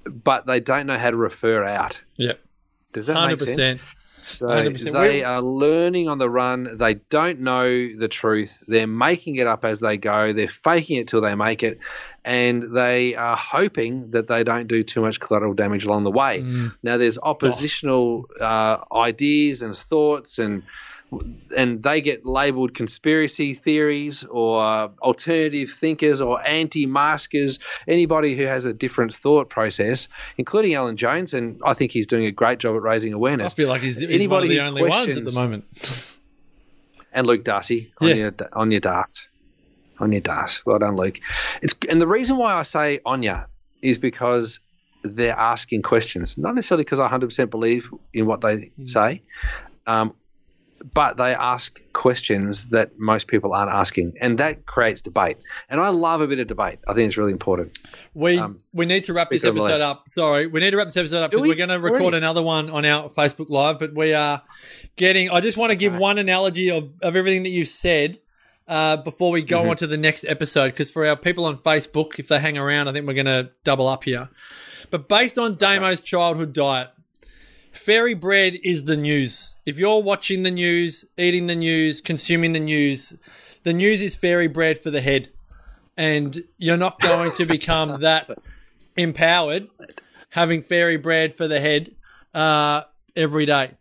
but 0.10 0.46
they 0.46 0.60
don't 0.60 0.88
know 0.88 0.98
how 0.98 1.12
to 1.12 1.18
refer 1.18 1.64
out. 1.64 2.00
Yep. 2.16 2.40
Does 2.94 3.06
that 3.08 3.28
make 3.28 3.42
sense? 3.42 3.82
So 4.28 4.48
100%. 4.48 4.92
they 4.92 5.24
are 5.24 5.42
learning 5.42 6.10
on 6.10 6.18
the 6.18 6.30
run. 6.30 6.78
They 6.78 6.96
don't 6.96 7.40
know 7.40 7.66
the 7.96 8.10
truth. 8.10 8.62
They're 8.68 8.86
making 8.86 9.36
it 9.36 9.48
up 9.48 9.64
as 9.64 9.80
they 9.80 9.96
go. 9.96 10.34
They're 10.34 10.50
faking 10.50 10.98
it 10.98 11.08
till 11.08 11.22
they 11.22 11.34
make 11.34 11.64
it, 11.64 11.80
and 12.26 12.76
they 12.76 13.16
are 13.16 13.38
hoping 13.38 14.12
that 14.12 14.28
they 14.28 14.44
don't 14.44 14.68
do 14.68 14.84
too 14.84 15.02
much 15.02 15.22
collateral 15.22 15.54
damage 15.54 15.86
along 15.86 16.04
the 16.04 16.12
way. 16.12 16.42
Mm. 16.42 16.74
Now, 16.84 16.98
there's 16.98 17.18
oppositional 17.18 18.26
uh, 18.42 18.80
ideas 18.92 19.62
and 19.62 19.76
thoughts, 19.78 20.40
and 20.40 20.64
and 21.56 21.82
they 21.82 22.02
get 22.02 22.26
labelled 22.26 22.74
conspiracy 22.74 23.54
theories 23.54 24.24
or 24.26 24.62
alternative 25.02 25.70
thinkers 25.72 26.20
or 26.20 26.46
anti-maskers. 26.46 27.60
Anybody 27.88 28.36
who 28.36 28.44
has 28.44 28.66
a 28.66 28.74
different 28.74 29.14
thought 29.14 29.50
process, 29.50 30.10
including 30.38 30.74
Alan 30.74 30.98
Jones, 30.98 31.34
and 31.34 31.62
I 31.66 31.74
think 31.74 31.92
he's 31.92 32.08
doing 32.08 32.26
a 32.26 32.32
great 32.32 32.60
job 32.60 32.76
at 32.76 32.82
raising 32.82 33.14
awareness. 33.14 33.54
I 33.54 33.56
feel 33.56 33.70
like 33.70 33.82
he's, 33.82 33.98
he's 33.98 34.08
one 34.08 34.10
of 34.10 34.16
Anybody 34.16 34.48
the 34.50 34.60
only 34.66 34.84
ones 34.84 35.18
at 35.18 35.24
the 35.24 35.32
moment. 35.32 35.64
and 37.14 37.26
Luke 37.26 37.44
Darcy 37.44 37.94
on 38.02 38.10
Yeah. 38.10 38.16
your 38.16 38.34
on 38.54 38.72
your 38.72 38.82
dart, 38.82 39.14
on 40.00 40.12
your 40.12 40.22
dart. 40.22 40.62
Well 40.66 40.80
done, 40.80 40.96
Luke. 40.98 41.20
It's 41.62 41.74
and 41.90 42.02
the 42.02 42.08
reason 42.08 42.38
why 42.38 42.54
I 42.56 42.64
say 42.64 43.00
Anya 43.06 43.48
is 43.82 43.98
because 43.98 44.60
they're 45.04 45.38
asking 45.38 45.84
questions, 45.84 46.38
not 46.38 46.54
necessarily 46.56 46.84
because 46.84 47.00
I 47.00 47.08
100% 47.08 47.50
believe 47.50 47.90
in 48.14 48.26
what 48.26 48.42
they 48.42 48.72
Mm. 48.78 48.90
say, 48.90 49.22
um, 49.86 50.14
but 50.94 51.18
they 51.18 51.34
ask 51.34 51.82
questions 51.94 52.68
that 52.70 52.98
most 53.00 53.28
people 53.28 53.54
aren't 53.54 53.72
asking, 53.72 54.14
and 54.22 54.38
that 54.38 54.66
creates 54.66 55.02
debate. 55.02 55.38
And 55.70 55.80
I 55.82 55.90
love 55.90 56.22
a 56.22 56.28
bit 56.28 56.40
of 56.40 56.48
debate. 56.48 56.80
I 56.88 56.94
think 56.94 57.08
it's 57.08 57.18
really 57.18 57.32
important. 57.32 57.78
We 58.14 58.38
Um, 58.40 58.60
we 58.74 58.86
need 58.86 59.06
to 59.06 59.14
wrap 59.14 59.30
this 59.30 59.44
episode 59.44 59.80
life. 59.80 59.82
up. 59.82 60.08
Sorry, 60.10 60.48
we 60.48 60.60
need 60.60 60.72
to 60.72 60.78
wrap 60.78 60.88
this 60.88 60.98
episode 60.98 61.24
up 61.24 61.32
because 61.32 61.42
we? 61.42 61.50
we? 61.50 61.54
are 61.54 61.58
going 61.58 61.70
to 61.70 61.80
record 61.80 62.02
Already? 62.02 62.18
another 62.18 62.44
one 62.44 62.70
on 62.70 62.86
our 62.86 63.10
Facebook 63.10 63.50
Live. 63.50 63.80
But 63.80 63.94
we 63.96 64.14
are 64.14 64.42
getting. 64.96 65.30
I 65.30 65.40
just 65.42 65.58
want 65.58 65.72
to 65.72 65.76
give 65.76 65.96
one 65.96 66.18
analogy 66.18 66.70
of, 66.70 66.90
of 67.02 67.16
everything 67.16 67.44
that 67.44 67.50
you've 67.50 67.68
said 67.68 68.20
uh, 68.68 68.98
before 68.98 69.32
we 69.32 69.42
go 69.42 69.60
Mm-hmm. 69.62 69.70
on 69.72 69.76
to 69.78 69.88
the 69.88 69.98
next 69.98 70.26
episode. 70.26 70.68
Because 70.72 70.92
for 70.92 71.06
our 71.06 71.16
people 71.16 71.46
on 71.46 71.58
Facebook, 71.58 72.20
if 72.20 72.28
they 72.28 72.40
hang 72.40 72.58
around, 72.58 72.88
I 72.88 72.92
think 72.94 73.08
we're 73.08 73.14
going 73.14 73.26
to 73.26 73.50
double 73.64 73.88
up 73.88 74.04
here. 74.04 74.30
But 74.92 75.10
based 75.10 75.38
on 75.38 75.56
Damo's 75.56 76.02
childhood 76.02 76.54
diet, 76.54 76.90
fairy 77.72 78.14
bread 78.14 78.58
is 78.64 78.84
the 78.86 78.96
news. 78.98 79.54
If 79.68 79.78
you're 79.78 80.02
watching 80.02 80.44
the 80.44 80.52
news, 80.52 81.04
eating 81.18 81.48
the 81.48 81.56
news, 81.56 82.00
consuming 82.00 82.54
the 82.54 82.60
news, 82.62 83.18
the 83.64 83.74
news 83.74 84.02
is 84.02 84.16
fairy 84.16 84.48
bread 84.48 84.80
for 84.80 84.90
the 84.92 85.02
head. 85.02 85.28
And 85.98 86.46
you're 86.58 86.78
not 86.78 87.02
going 87.02 87.34
to 87.34 87.46
become 87.46 88.00
that 88.00 88.30
empowered 88.96 89.68
having 90.30 90.62
fairy 90.62 90.96
bread 90.96 91.36
for 91.36 91.50
the 91.50 91.60
head 91.60 91.94
uh, 92.34 92.84
every 93.14 93.46
day. 93.46 93.72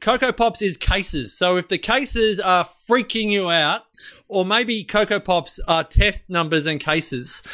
Cocoa 0.00 0.32
Pops 0.32 0.62
is 0.62 0.76
cases. 0.76 1.32
So 1.32 1.56
if 1.56 1.68
the 1.68 1.78
cases 1.78 2.40
are 2.40 2.64
freaking 2.64 3.30
you 3.30 3.50
out, 3.50 3.82
or 4.26 4.44
maybe 4.44 4.82
Cocoa 4.82 5.20
Pops 5.20 5.60
are 5.68 5.84
test 5.84 6.24
numbers 6.28 6.66
and 6.66 6.80
cases, 6.80 7.44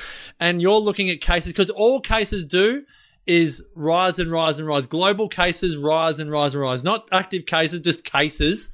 and 0.40 0.62
you're 0.62 0.80
looking 0.80 1.10
at 1.10 1.20
cases, 1.20 1.52
because 1.52 1.68
all 1.68 2.00
cases 2.00 2.46
do 2.46 2.86
is 3.26 3.62
rise 3.74 4.18
and 4.18 4.30
rise 4.30 4.58
and 4.58 4.66
rise. 4.66 4.86
Global 4.86 5.28
cases 5.28 5.76
rise 5.76 6.18
and 6.18 6.30
rise 6.30 6.54
and 6.54 6.62
rise. 6.62 6.84
Not 6.84 7.08
active 7.12 7.46
cases, 7.46 7.80
just 7.80 8.04
cases. 8.04 8.70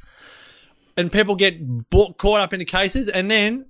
And 0.97 1.11
people 1.11 1.37
get 1.37 1.91
bought, 1.91 2.19
caught 2.19 2.41
up 2.41 2.53
into 2.53 2.65
cases. 2.65 3.09
And 3.09 3.31
then, 3.31 3.67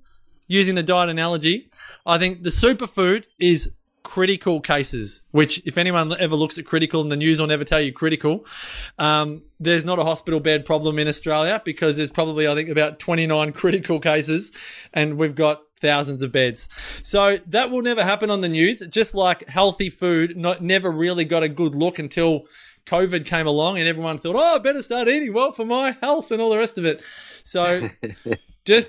using 0.48 0.74
the 0.74 0.82
diet 0.82 1.08
analogy, 1.08 1.70
I 2.04 2.18
think 2.18 2.42
the 2.42 2.50
superfood 2.50 3.26
is 3.38 3.70
critical 4.02 4.60
cases, 4.60 5.22
which 5.30 5.62
if 5.64 5.78
anyone 5.78 6.14
ever 6.18 6.34
looks 6.34 6.58
at 6.58 6.66
critical 6.66 7.00
and 7.00 7.10
the 7.10 7.16
news 7.16 7.40
will 7.40 7.46
never 7.46 7.64
tell 7.64 7.80
you 7.80 7.92
critical, 7.92 8.44
um, 8.98 9.42
there's 9.60 9.84
not 9.84 9.98
a 9.98 10.04
hospital 10.04 10.40
bed 10.40 10.64
problem 10.64 10.98
in 10.98 11.08
Australia 11.08 11.62
because 11.64 11.96
there's 11.96 12.10
probably, 12.10 12.48
I 12.48 12.54
think, 12.54 12.68
about 12.68 12.98
29 12.98 13.52
critical 13.52 14.00
cases 14.00 14.52
and 14.92 15.18
we've 15.18 15.34
got 15.34 15.62
thousands 15.82 16.22
of 16.22 16.32
beds. 16.32 16.68
So 17.02 17.36
that 17.48 17.70
will 17.70 17.82
never 17.82 18.02
happen 18.02 18.30
on 18.30 18.40
the 18.40 18.48
news. 18.48 18.80
Just 18.86 19.14
like 19.14 19.46
healthy 19.48 19.90
food 19.90 20.36
not, 20.36 20.62
never 20.62 20.90
really 20.90 21.26
got 21.26 21.42
a 21.42 21.48
good 21.48 21.74
look 21.74 21.98
until 21.98 22.46
COVID 22.86 23.26
came 23.26 23.46
along 23.46 23.78
and 23.78 23.86
everyone 23.86 24.16
thought, 24.16 24.36
oh, 24.36 24.56
I 24.56 24.58
better 24.58 24.82
start 24.82 25.08
eating 25.08 25.34
well 25.34 25.52
for 25.52 25.66
my 25.66 25.96
health 26.00 26.30
and 26.30 26.40
all 26.40 26.50
the 26.50 26.56
rest 26.56 26.78
of 26.78 26.86
it. 26.86 27.02
So 27.44 27.90
just 28.64 28.88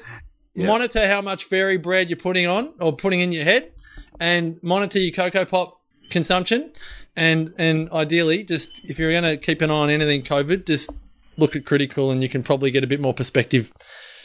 yeah. 0.54 0.68
monitor 0.68 1.06
how 1.08 1.22
much 1.22 1.44
fairy 1.46 1.78
bread 1.78 2.10
you're 2.10 2.18
putting 2.18 2.48
on 2.48 2.74
or 2.80 2.96
putting 2.96 3.20
in 3.20 3.32
your 3.32 3.44
head 3.44 3.72
and 4.20 4.62
monitor 4.64 5.00
your 5.00 5.14
cocoa 5.14 5.46
Pop 5.46 5.82
consumption. 6.10 6.72
And, 7.16 7.54
and 7.58 7.92
ideally, 7.92 8.44
just 8.44 8.70
if 8.86 8.98
you're 8.98 9.12
going 9.12 9.24
to 9.24 9.38
keep 9.38 9.62
an 9.62 9.70
eye 9.70 9.74
on 9.74 9.90
anything 9.90 10.24
COVID, 10.24 10.66
just 10.66 10.92
look 11.38 11.56
at 11.56 11.66
critical 11.66 12.12
and 12.12 12.22
you 12.24 12.30
can 12.30 12.44
probably 12.44 12.72
get 12.72 12.84
a 12.84 12.88
bit 12.88 13.02
more 13.02 13.14
perspective 13.14 13.72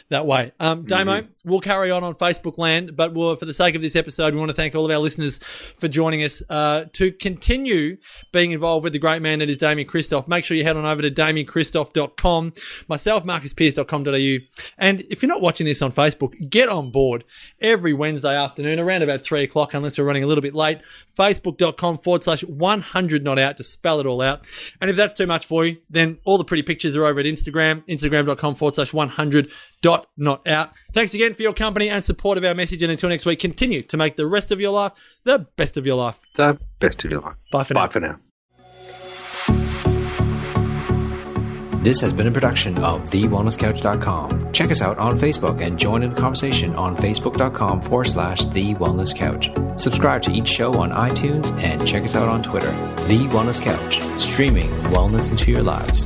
that 0.09 0.25
way. 0.25 0.51
Um, 0.59 0.85
Damo, 0.85 1.21
mm-hmm. 1.21 1.31
We'll 1.45 1.61
carry 1.61 1.89
on 1.89 2.03
on 2.03 2.15
Facebook 2.15 2.57
land, 2.57 2.97
but 2.97 3.13
for 3.13 3.45
the 3.45 3.53
sake 3.53 3.73
of 3.73 3.81
this 3.81 3.95
episode, 3.95 4.33
we 4.33 4.39
want 4.41 4.49
to 4.49 4.55
thank 4.55 4.75
all 4.75 4.83
of 4.83 4.91
our 4.91 4.97
listeners 4.97 5.39
for 5.77 5.87
joining 5.87 6.21
us 6.21 6.43
uh, 6.49 6.83
to 6.93 7.13
continue 7.13 7.95
being 8.33 8.51
involved 8.51 8.83
with 8.83 8.91
the 8.91 8.99
great 8.99 9.21
man 9.21 9.39
that 9.39 9.49
is 9.49 9.55
Damian 9.55 9.87
Kristof. 9.87 10.27
Make 10.27 10.43
sure 10.43 10.57
you 10.57 10.65
head 10.65 10.75
on 10.75 10.83
over 10.83 11.01
to 11.01 11.09
damiankristof.com, 11.09 12.51
myself, 12.89 13.23
marcuspearce.com.au. 13.23 14.63
And 14.77 15.01
if 15.09 15.21
you're 15.21 15.29
not 15.29 15.39
watching 15.39 15.65
this 15.65 15.81
on 15.81 15.93
Facebook, 15.93 16.49
get 16.49 16.67
on 16.67 16.91
board 16.91 17.23
every 17.61 17.93
Wednesday 17.93 18.35
afternoon 18.35 18.77
around 18.77 19.03
about 19.03 19.21
three 19.21 19.43
o'clock, 19.43 19.73
unless 19.73 19.97
we're 19.97 20.03
running 20.03 20.25
a 20.25 20.27
little 20.27 20.41
bit 20.41 20.53
late. 20.53 20.79
Facebook.com 21.17 21.99
forward 21.99 22.23
slash 22.23 22.43
100 22.43 23.23
not 23.23 23.39
out 23.39 23.55
to 23.57 23.63
spell 23.63 24.01
it 24.01 24.05
all 24.05 24.21
out. 24.21 24.45
And 24.81 24.89
if 24.89 24.97
that's 24.97 25.13
too 25.13 25.27
much 25.27 25.45
for 25.45 25.65
you, 25.65 25.77
then 25.89 26.17
all 26.25 26.37
the 26.37 26.43
pretty 26.43 26.63
pictures 26.63 26.97
are 26.97 27.05
over 27.05 27.21
at 27.21 27.25
Instagram, 27.25 27.85
instagram.com 27.87 28.55
forward 28.55 28.75
slash 28.75 28.91
100 28.91 29.49
dot 29.81 30.07
not 30.17 30.45
out. 30.47 30.71
Thanks 30.93 31.13
again 31.13 31.33
for 31.39 31.43
your 31.43 31.53
company 31.53 31.89
and 31.89 32.03
support 32.03 32.37
of 32.37 32.43
our 32.43 32.53
message. 32.53 32.83
And 32.83 32.91
until 32.91 33.07
next 33.07 33.25
week, 33.25 33.39
continue 33.39 33.81
to 33.83 33.95
make 33.95 34.17
the 34.17 34.27
rest 34.27 34.51
of 34.51 34.59
your 34.59 34.73
life 34.73 34.91
the 35.23 35.47
best 35.55 35.77
of 35.77 35.85
your 35.85 35.95
life. 35.95 36.19
The 36.35 36.59
best 36.79 37.05
of 37.05 37.13
your 37.13 37.21
life. 37.21 37.35
Bye 37.49 37.63
for 37.63 37.73
Bye 37.75 37.85
now. 37.85 37.89
for 37.89 37.99
now. 38.01 38.19
This 41.81 42.01
has 42.01 42.11
been 42.11 42.27
a 42.27 42.31
production 42.31 42.77
of 42.83 43.09
TheWellnessCouch.com. 43.09 44.51
Check 44.51 44.69
us 44.69 44.81
out 44.81 44.97
on 44.97 45.17
Facebook 45.17 45.65
and 45.65 45.79
join 45.79 46.03
in 46.03 46.13
the 46.13 46.19
conversation 46.19 46.75
on 46.75 46.97
Facebook.com 46.97 47.83
forward 47.83 48.03
slash 48.07 48.43
The 48.47 48.75
Wellness 48.75 49.15
Couch. 49.15 49.49
Subscribe 49.81 50.21
to 50.23 50.31
each 50.33 50.49
show 50.49 50.73
on 50.73 50.91
iTunes 50.91 51.53
and 51.63 51.87
check 51.87 52.03
us 52.03 52.17
out 52.17 52.27
on 52.27 52.43
Twitter. 52.43 52.71
The 53.07 53.25
Wellness 53.31 53.61
Couch, 53.61 54.01
streaming 54.19 54.67
wellness 54.91 55.31
into 55.31 55.51
your 55.51 55.63
lives. 55.63 56.05